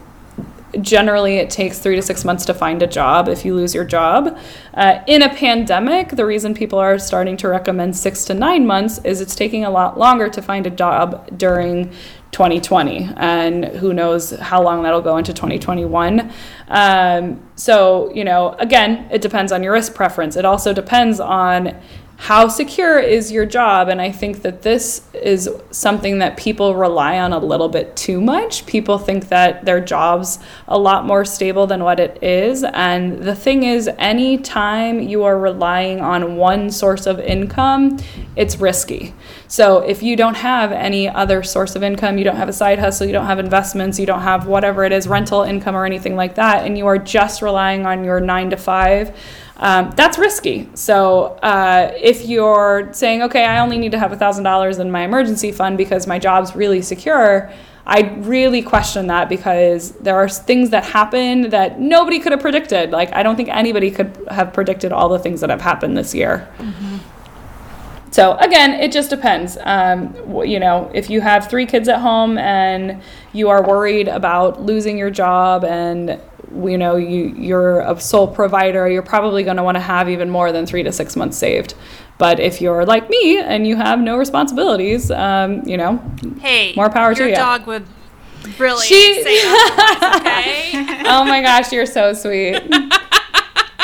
[0.82, 3.86] generally it takes three to six months to find a job if you lose your
[3.86, 4.38] job.
[4.74, 9.00] Uh, in a pandemic, the reason people are starting to recommend six to nine months
[9.04, 11.92] is it's taking a lot longer to find a job during
[12.32, 16.32] 2020 and who knows how long that'll go into 2021
[16.70, 21.80] um, so you know again it depends on your risk preference it also depends on
[22.24, 23.90] how secure is your job?
[23.90, 28.22] And I think that this is something that people rely on a little bit too
[28.22, 28.66] much.
[28.66, 32.64] People think that their job's a lot more stable than what it is.
[32.64, 38.00] And the thing is, anytime you are relying on one source of income,
[38.38, 39.14] it's risky.
[39.50, 42.80] So if you don't have any other source of income, you don't have a side
[42.80, 46.16] hustle, you don't have investments, you don't have whatever it is, rental income or anything
[46.16, 49.14] like that, and you are just relying on your nine to five,
[49.58, 50.70] um, that's risky.
[50.74, 55.52] So uh, if you're saying, okay, I only need to have $1,000 in my emergency
[55.52, 57.52] fund because my job's really secure,
[57.86, 62.92] I really question that because there are things that happen that nobody could have predicted.
[62.92, 66.16] Like, I don't think anybody could have predicted all the things that have happened this
[66.16, 66.48] year.
[66.58, 66.98] Mm-hmm.
[68.12, 69.58] So again, it just depends.
[69.64, 73.02] Um, you know, if you have three kids at home and
[73.34, 76.22] you are worried about losing your job and
[76.56, 80.30] you know you you're a sole provider you're probably going to want to have even
[80.30, 81.74] more than three to six months saved
[82.18, 85.98] but if you're like me and you have no responsibilities um, you know
[86.40, 87.86] hey more power to you your dog would
[88.60, 89.38] really she, say
[90.18, 92.62] okay oh my gosh you're so sweet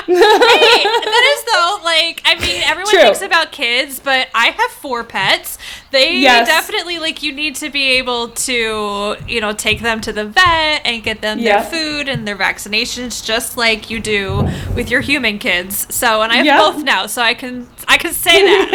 [0.09, 1.80] hey, that is though.
[1.84, 3.01] Like, I mean, everyone True.
[3.01, 5.57] thinks about kids, but I have four pets.
[5.92, 6.48] They yes.
[6.48, 10.82] definitely like you need to be able to, you know, take them to the vet
[10.86, 15.40] and get them their food and their vaccinations, just like you do with your human
[15.40, 15.94] kids.
[15.94, 18.70] So, and I have both now, so I can I can say that.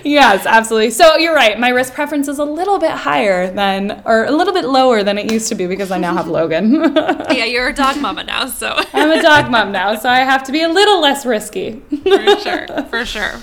[0.04, 0.90] yes, absolutely.
[0.90, 1.58] So you're right.
[1.58, 5.16] My risk preference is a little bit higher than, or a little bit lower than
[5.16, 6.74] it used to be because I now have Logan.
[7.30, 8.78] yeah, you're a dog mama now, so.
[8.92, 11.80] I'm a dog mom now, so I have to be a little less risky.
[12.02, 13.40] for sure, for sure.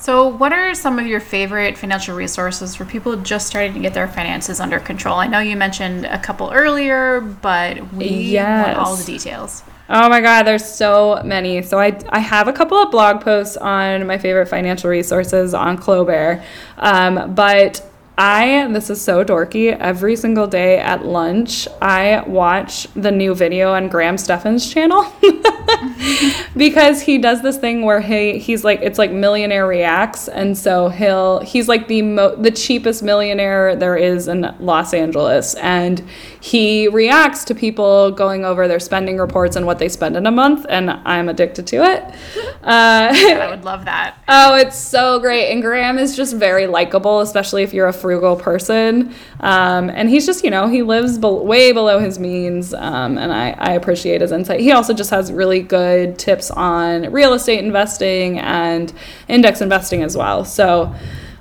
[0.00, 3.92] So, what are some of your favorite financial resources for people just starting to get
[3.92, 5.16] their finances under control?
[5.16, 8.66] I know you mentioned a couple earlier, but we yes.
[8.66, 9.62] want all the details.
[9.90, 11.60] Oh my God, there's so many.
[11.60, 15.76] So I, I have a couple of blog posts on my favorite financial resources on
[15.76, 16.42] Clobare,
[16.78, 17.86] um, but
[18.22, 23.72] I, this is so dorky, every single day at lunch, I watch the new video
[23.72, 25.10] on Graham Stephan's channel
[26.56, 30.28] because he does this thing where he, he's like, it's like millionaire reacts.
[30.28, 35.54] And so he'll, he's like the, mo- the cheapest millionaire there is in Los Angeles.
[35.54, 36.06] And
[36.42, 40.30] he reacts to people going over their spending reports and what they spend in a
[40.30, 40.66] month.
[40.68, 42.04] And I'm addicted to it.
[42.60, 44.18] Uh, I would love that.
[44.28, 45.50] Oh, it's so great.
[45.50, 49.14] And Graham is just very likable, especially if you're a frugal person.
[49.38, 52.74] Um, and he's just, you know, he lives be- way below his means.
[52.74, 54.58] Um, and I, I appreciate his insight.
[54.58, 58.92] He also just has really good tips on real estate investing and
[59.28, 60.44] index investing as well.
[60.44, 60.92] So,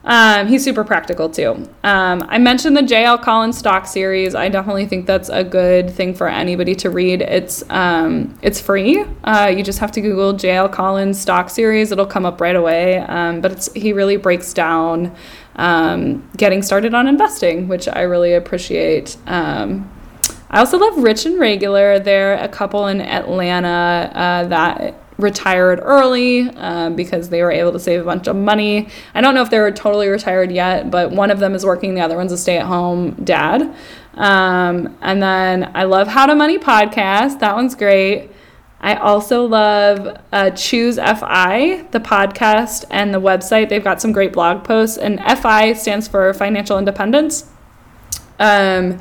[0.03, 1.70] um, he's super practical too.
[1.84, 4.34] Um, I mentioned the JL Collins stock series.
[4.34, 7.22] I definitely think that's a good thing for anybody to read.
[7.22, 9.03] It's um, it's free.
[9.24, 11.91] Uh, you just have to Google JL Collins stock series.
[11.91, 12.97] It'll come up right away.
[12.99, 15.15] Um, but he really breaks down
[15.60, 19.18] um, getting started on investing, which I really appreciate.
[19.28, 19.91] Um,
[20.49, 21.99] I also love Rich and Regular.
[21.99, 27.80] They're a couple in Atlanta uh, that retired early um, because they were able to
[27.80, 28.88] save a bunch of money.
[29.14, 32.01] I don't know if they're totally retired yet, but one of them is working, the
[32.01, 33.62] other one's a stay at home dad.
[34.14, 37.39] Um, and then I love How to Money podcast.
[37.39, 38.32] That one's great.
[38.82, 43.69] I also love uh, Choose FI, the podcast and the website.
[43.69, 47.49] They've got some great blog posts, and FI stands for Financial Independence.
[48.39, 48.99] Um,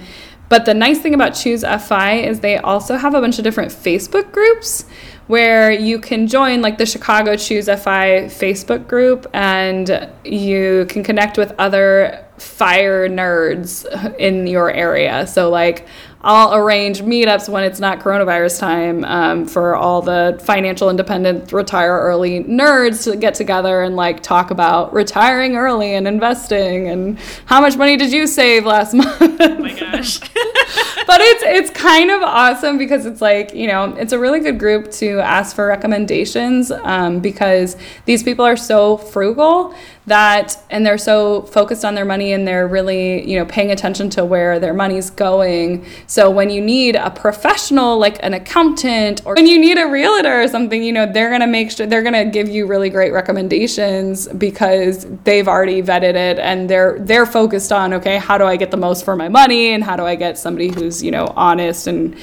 [0.49, 3.70] but the nice thing about Choose FI is they also have a bunch of different
[3.70, 4.85] Facebook groups
[5.26, 11.37] where you can join, like the Chicago Choose FI Facebook group, and you can connect
[11.37, 13.85] with other fire nerds
[14.18, 15.26] in your area.
[15.26, 15.87] So, like,
[16.29, 21.99] I'll arrange meetups when it's not coronavirus time um, for all the financial independent retire
[21.99, 27.62] early nerds to get together and like talk about retiring early and investing and how
[27.62, 29.41] much money did you save last month.
[29.41, 30.20] Oh my gosh.
[31.07, 34.59] but it's it's kind of awesome because it's like you know it's a really good
[34.59, 39.74] group to ask for recommendations um, because these people are so frugal
[40.09, 44.11] that and they're so focused on their money and they're really you know paying attention
[44.11, 45.87] to where their money's going.
[46.07, 50.43] So when you need a professional like an accountant or when you need a realtor
[50.43, 52.91] or something you know they're going to make sure they're going to give you really
[52.91, 58.45] great recommendations because they've already vetted it and they're they're focused on okay how do
[58.45, 61.11] i get the most for my money and how do i get somebody who's you
[61.11, 62.17] know honest and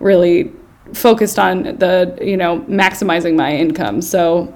[0.00, 0.52] really
[0.92, 4.02] focused on the you know maximizing my income.
[4.02, 4.54] So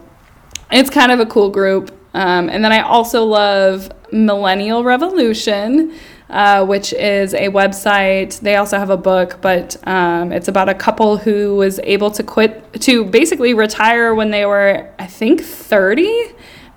[0.71, 5.95] it's kind of a cool group um, and then I also love Millennial Revolution,
[6.29, 8.41] uh, which is a website.
[8.41, 12.23] They also have a book, but um, it's about a couple who was able to
[12.23, 16.33] quit, to basically retire when they were, I think, 30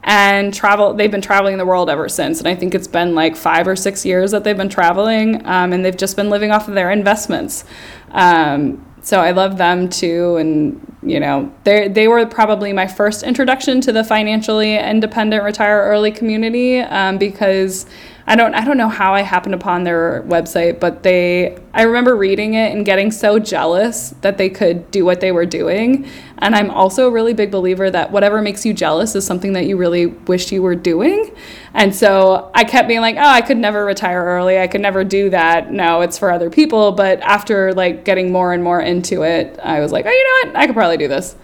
[0.05, 3.35] and travel they've been traveling the world ever since and i think it's been like
[3.35, 6.67] five or six years that they've been traveling um, and they've just been living off
[6.67, 7.65] of their investments
[8.11, 10.37] um, so I love them too.
[10.37, 15.79] And, you know, they they were probably my first introduction to the financially independent retire
[15.83, 17.85] early community um, because
[18.27, 22.15] I don't I don't know how I happened upon their website, but they I remember
[22.15, 26.07] reading it and getting so jealous that they could do what they were doing.
[26.39, 29.67] And I'm also a really big believer that whatever makes you jealous is something that
[29.67, 31.35] you really wish you were doing.
[31.75, 34.59] And so I kept being like, "Oh, I could never retire early.
[34.59, 35.71] I could never do that.
[35.71, 39.81] No, it's for other people." But after like getting more and more into it, I
[39.81, 40.59] was like, "Oh, you know what?
[40.61, 41.35] I could probably do this."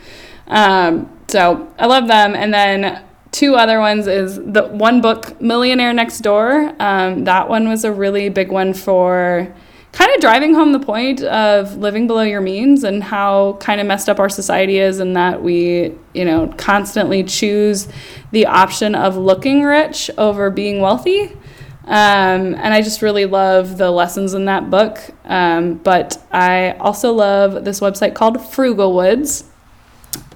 [0.47, 2.35] Um, so I love them.
[2.35, 3.03] And then
[3.41, 6.71] two other ones is the one book millionaire next door.
[6.79, 9.51] Um, that one was a really big one for
[9.93, 13.87] kind of driving home the point of living below your means and how kind of
[13.87, 17.87] messed up our society is and that we you know constantly choose
[18.29, 21.35] the option of looking rich over being wealthy.
[21.85, 24.99] Um, and i just really love the lessons in that book.
[25.25, 29.45] Um, but i also love this website called Frugalwoods.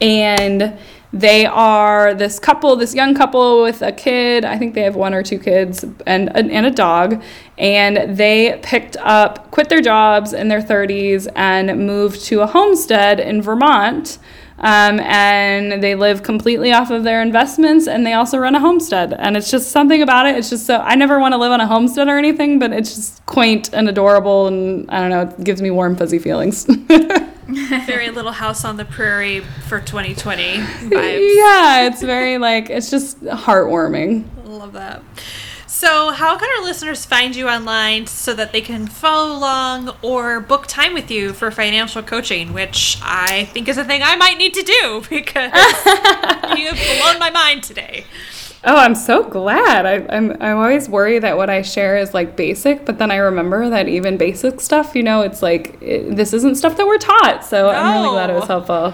[0.01, 0.79] And
[1.15, 4.43] they are this couple, this young couple with a kid.
[4.43, 7.23] I think they have one or two kids and, and a dog.
[7.57, 13.21] And they picked up, quit their jobs in their 30s and moved to a homestead
[13.21, 14.17] in Vermont.
[14.59, 19.13] Um, and they live completely off of their investments and they also run a homestead
[19.13, 21.59] and it's just something about it it's just so i never want to live on
[21.59, 25.43] a homestead or anything but it's just quaint and adorable and i don't know it
[25.43, 26.65] gives me warm fuzzy feelings
[27.85, 31.35] very little house on the prairie for 2020 vibes.
[31.35, 34.25] Yeah, it's very like it's just heartwarming.
[34.45, 35.03] Love that.
[35.67, 40.39] So, how can our listeners find you online so that they can follow along or
[40.39, 44.37] book time with you for financial coaching, which I think is a thing I might
[44.37, 45.51] need to do because
[46.57, 48.05] you've blown my mind today.
[48.67, 49.85] Oh, I'm so glad.
[49.85, 53.17] I, I'm I always worried that what I share is like basic, but then I
[53.17, 56.97] remember that even basic stuff, you know, it's like it, this isn't stuff that we're
[56.97, 57.45] taught.
[57.45, 57.77] So no.
[57.77, 58.93] I'm really glad it was helpful.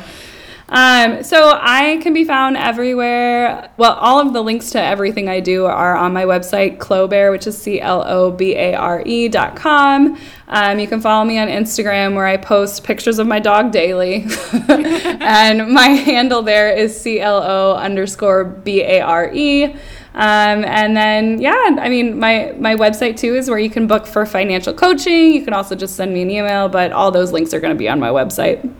[0.71, 3.69] Um, so I can be found everywhere.
[3.75, 7.45] Well, all of the links to everything I do are on my website, Clobare, which
[7.45, 10.17] is C L O B A R E dot com.
[10.47, 14.25] Um, you can follow me on Instagram where I post pictures of my dog daily.
[14.69, 19.75] and my handle there is C L O underscore B A R E.
[20.13, 24.05] Um, and then, yeah, I mean, my, my website too is where you can book
[24.05, 25.33] for financial coaching.
[25.33, 27.79] You can also just send me an email, but all those links are going to
[27.79, 28.73] be on my website.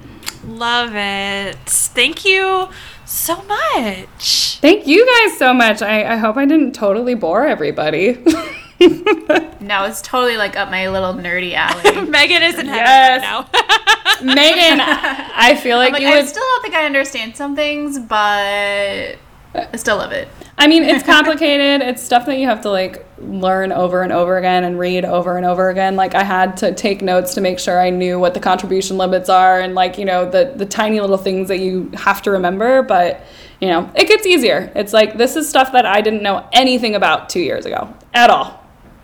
[0.46, 1.56] Love it.
[1.66, 2.70] Thank you
[3.06, 4.58] so much.
[4.60, 5.82] Thank you guys so much.
[5.82, 8.14] I, I hope I didn't totally bore everybody.
[9.60, 12.02] no, it's totally like up my little nerdy alley.
[12.10, 13.22] Megan is in yes.
[13.22, 14.34] right now.
[14.34, 16.28] Megan, I feel like, like you I would...
[16.28, 19.18] still don't think I understand some things, but
[19.54, 20.30] I still love it.
[20.58, 21.82] I mean, it's complicated.
[21.88, 25.36] it's stuff that you have to like learn over and over again and read over
[25.38, 25.96] and over again.
[25.96, 29.28] Like I had to take notes to make sure I knew what the contribution limits
[29.30, 32.82] are and like, you know, the the tiny little things that you have to remember,
[32.82, 33.22] but
[33.60, 34.72] you know, it gets easier.
[34.76, 38.30] It's like this is stuff that I didn't know anything about 2 years ago at
[38.30, 38.60] all.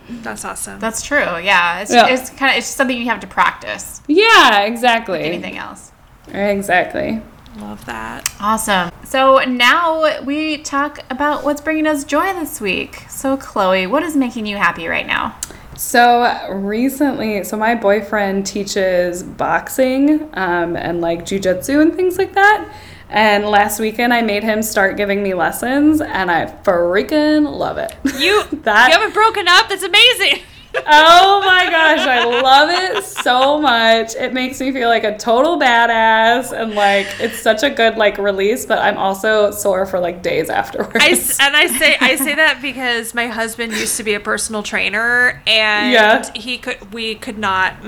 [0.10, 0.80] That's awesome.
[0.80, 1.18] That's true.
[1.18, 2.08] Yeah, it's, Yeah.
[2.08, 4.02] it's kind of it's just something you have to practice.
[4.08, 5.22] Yeah, exactly.
[5.24, 5.92] Anything else?
[6.30, 7.22] Exactly.
[7.60, 8.30] Love that.
[8.40, 8.92] Awesome.
[9.04, 13.06] So now we talk about what's bringing us joy this week.
[13.10, 15.38] So Chloe, what is making you happy right now?
[15.76, 22.74] So recently, so my boyfriend teaches boxing um, and like jujitsu and things like that.
[23.10, 27.96] And last weekend, I made him start giving me lessons, and I freaking love it.
[28.20, 29.70] You That- you haven't broken up.
[29.70, 30.42] That's amazing.
[30.76, 34.16] Oh my gosh, I love it so much.
[34.16, 38.18] It makes me feel like a total badass, and like it's such a good like
[38.18, 38.66] release.
[38.66, 40.98] But I'm also sore for like days afterwards.
[41.40, 44.64] I and I say I say that because my husband used to be a personal
[44.64, 46.32] trainer, and Yeah.
[46.34, 47.84] he could we could not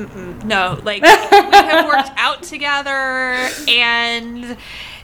[0.46, 3.36] no like we have worked out together,
[3.68, 4.58] and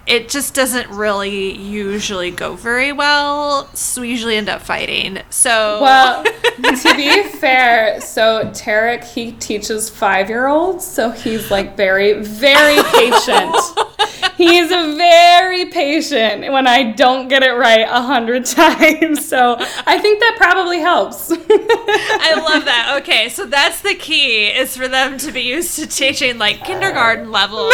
[0.07, 3.67] it just doesn't really usually go very well.
[3.73, 5.19] So we usually end up fighting.
[5.29, 11.75] So Well, to be fair, so Tarek he teaches five year olds, so he's like
[11.75, 13.55] very, very patient.
[14.37, 19.27] he's very patient when I don't get it right a hundred times.
[19.27, 19.55] So
[19.87, 21.31] I think that probably helps.
[21.31, 22.99] I love that.
[23.01, 27.31] Okay, so that's the key is for them to be used to teaching like kindergarten
[27.31, 27.69] level.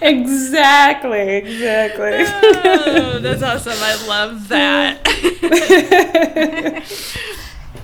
[0.00, 2.24] Exactly, exactly.
[2.64, 3.76] oh, that's awesome.
[3.76, 5.04] I love that.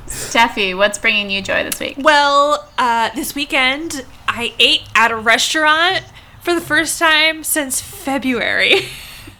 [0.07, 1.97] Steffi, what's bringing you joy this week?
[1.99, 6.05] well, uh, this weekend I ate at a restaurant
[6.41, 8.81] for the first time since February.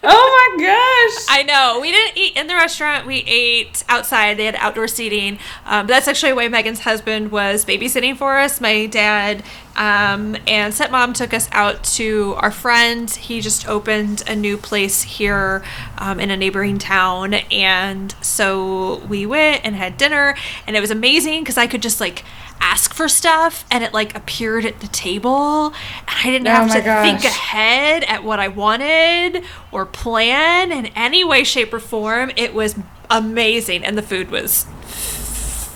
[0.07, 1.27] oh my gosh.
[1.29, 1.81] I know.
[1.81, 3.07] We didn't eat in the restaurant.
[3.07, 4.37] We ate outside.
[4.37, 5.39] They had outdoor seating.
[5.67, 8.61] Um, that's actually why Megan's husband was babysitting for us.
[8.61, 9.43] My dad
[9.77, 13.11] um, and stepmom took us out to our friend.
[13.11, 15.63] He just opened a new place here
[15.99, 17.35] um, in a neighboring town.
[17.35, 20.37] And so we went and had dinner.
[20.67, 22.25] And it was amazing because I could just like
[22.61, 25.67] ask for stuff and it like appeared at the table.
[25.67, 25.75] And
[26.09, 31.25] I didn't Oh have to think ahead at what I wanted or plan in any
[31.25, 32.31] way, shape, or form.
[32.37, 32.77] It was
[33.11, 34.67] amazing, and the food was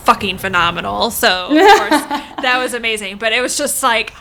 [0.09, 1.11] fucking phenomenal.
[1.11, 1.89] So, of course,
[2.41, 3.17] that was amazing.
[3.17, 4.13] But it was just like,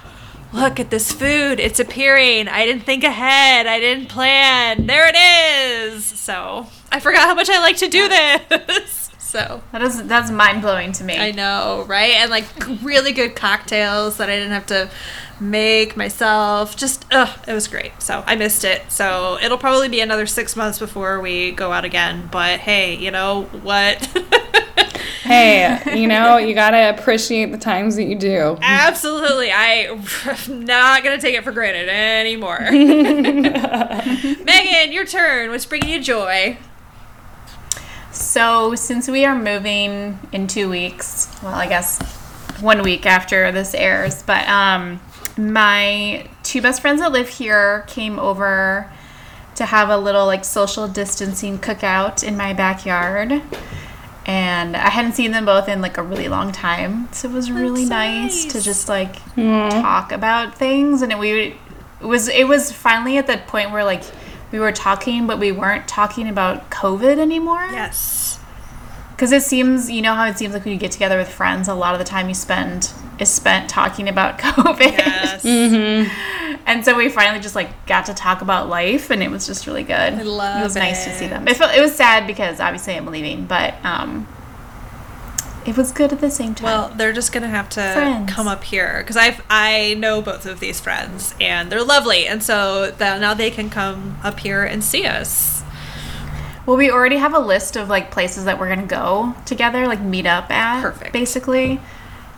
[0.53, 1.61] look at this food.
[1.61, 2.49] It's appearing.
[2.49, 3.67] I didn't think ahead.
[3.67, 4.87] I didn't plan.
[4.87, 6.05] There it is.
[6.05, 8.98] So, I forgot how much I like to do this.
[9.29, 11.19] So, That is that's mind blowing to me.
[11.19, 12.15] I know, right?
[12.15, 12.47] And like
[12.83, 14.89] really good cocktails that I didn't have to
[15.39, 16.79] make myself.
[16.79, 17.93] Just, ugh, it was great.
[18.01, 18.91] So I missed it.
[18.91, 22.31] So it'll probably be another six months before we go out again.
[22.33, 24.09] But hey, you know what?
[25.23, 28.57] Hey, you know, you gotta appreciate the times that you do.
[28.63, 29.53] Absolutely.
[29.53, 30.03] I'm
[30.65, 32.59] not going to take it for granted anymore.
[32.71, 33.45] Megan,
[34.91, 35.51] your turn.
[35.51, 36.57] What's bringing you joy?
[38.19, 42.03] So, since we are moving in two weeks, well, I guess
[42.61, 45.01] one week after this airs, but um,
[45.37, 48.91] my two best friends that live here came over
[49.55, 53.41] to have a little like social distancing cookout in my backyard.
[54.27, 57.11] And I hadn't seen them both in like a really long time.
[57.13, 58.47] So it was really nice.
[58.47, 61.03] to just like talk about things.
[61.03, 61.57] And it, we,
[62.01, 64.03] it was it was finally at that point where like
[64.53, 67.69] we were talking, but we weren't talking about COVID anymore.
[67.71, 68.39] Yes.
[69.11, 71.67] Because it seems, you know how it seems like when you get together with friends,
[71.69, 74.93] a lot of the time you spend is spent talking about COVID.
[74.97, 75.45] Yes.
[76.67, 79.67] and so we finally just like got to talk about life, and it was just
[79.67, 80.15] really good.
[80.15, 81.49] I love It was nice to see them.
[81.49, 84.27] It felt it was sad because obviously I'm leaving, but um,
[85.69, 86.65] it was good at the same time.
[86.65, 88.33] Well, they're just gonna have to Friends.
[88.33, 92.43] come up here because I I know both of these friends and they're lovely, and
[92.43, 95.63] so that now they can come up here and see us.
[96.67, 100.01] Well, we already have a list of like places that we're gonna go together, like
[100.01, 100.83] meet up at.
[100.83, 101.13] Perfect.
[101.13, 101.81] Basically,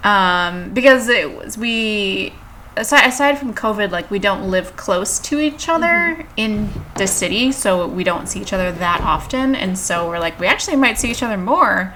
[0.05, 2.33] um, because it was we
[2.77, 6.23] aside aside from COVID, like we don't live close to each other Mm-hmm.
[6.37, 10.39] in the city, so we don't see each other that often, and so we're like
[10.41, 11.95] we actually might see each other more.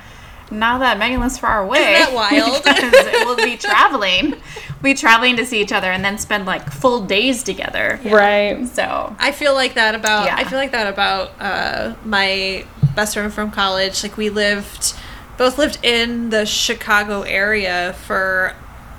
[0.55, 2.62] Now that Megan lives far away, that wild?
[2.62, 2.93] because
[3.24, 7.05] we'll be traveling, we'll be traveling to see each other, and then spend like full
[7.05, 8.01] days together.
[8.05, 8.66] Right.
[8.68, 10.36] So I feel like that about Yeah.
[10.36, 12.64] I feel like that about uh, my
[12.94, 14.02] best friend from college.
[14.02, 14.94] Like we lived,
[15.36, 18.55] both lived in the Chicago area for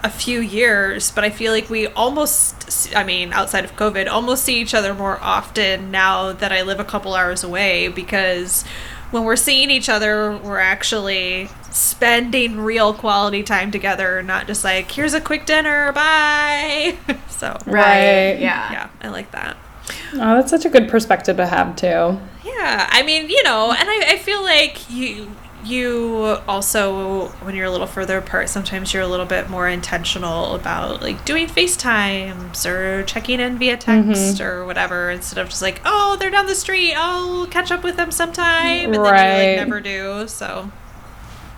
[0.05, 4.43] a few years, but I feel like we almost, I mean, outside of COVID, almost
[4.43, 8.63] see each other more often now that I live a couple hours away because
[9.11, 14.91] when we're seeing each other, we're actually spending real quality time together, not just like,
[14.91, 16.97] here's a quick dinner, bye.
[17.29, 18.39] so, Right.
[18.39, 18.71] Yeah.
[18.71, 19.57] yeah, I like that.
[20.13, 22.19] Oh, that's such a good perspective to have too.
[22.43, 25.31] Yeah, I mean, you know, and I, I feel like you
[25.65, 30.55] you also when you're a little further apart sometimes you're a little bit more intentional
[30.55, 34.43] about like doing facetimes or checking in via text mm-hmm.
[34.43, 37.97] or whatever instead of just like oh they're down the street i'll catch up with
[37.97, 39.57] them sometime and then you Right.
[39.57, 40.71] like never do so.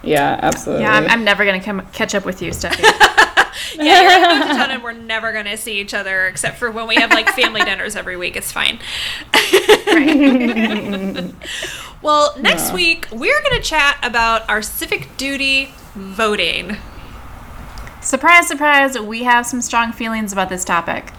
[0.04, 0.84] Yeah, absolutely.
[0.84, 2.88] Yeah, I'm, I'm never gonna come catch up with you, stephanie.
[3.74, 6.72] Yeah you're gonna move to town and we're never gonna see each other except for
[6.72, 8.80] when we have like family dinners every week it's fine
[12.08, 12.76] well next Yeah.
[12.76, 16.78] week we're gonna chat about our civic duty voting
[18.00, 21.12] surprise, surprise, we have some strong feelings about this topic.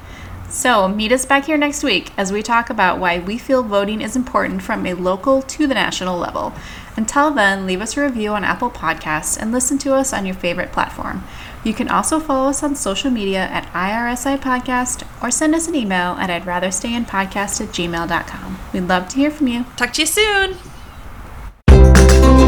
[0.48, 4.00] So, meet us back here next week as we talk about why we feel voting
[4.00, 6.54] is important from a local to the national level.
[6.96, 10.34] Until then, leave us a review on Apple Podcasts and listen to us on your
[10.34, 11.22] favorite platform.
[11.62, 15.74] You can also follow us on social media at IRSI Podcast or send us an
[15.74, 18.58] email at I'd rather stay in podcast at gmail.com.
[18.72, 19.66] We'd love to hear from you.
[19.76, 20.56] talk to you soon
[21.78, 22.47] Thank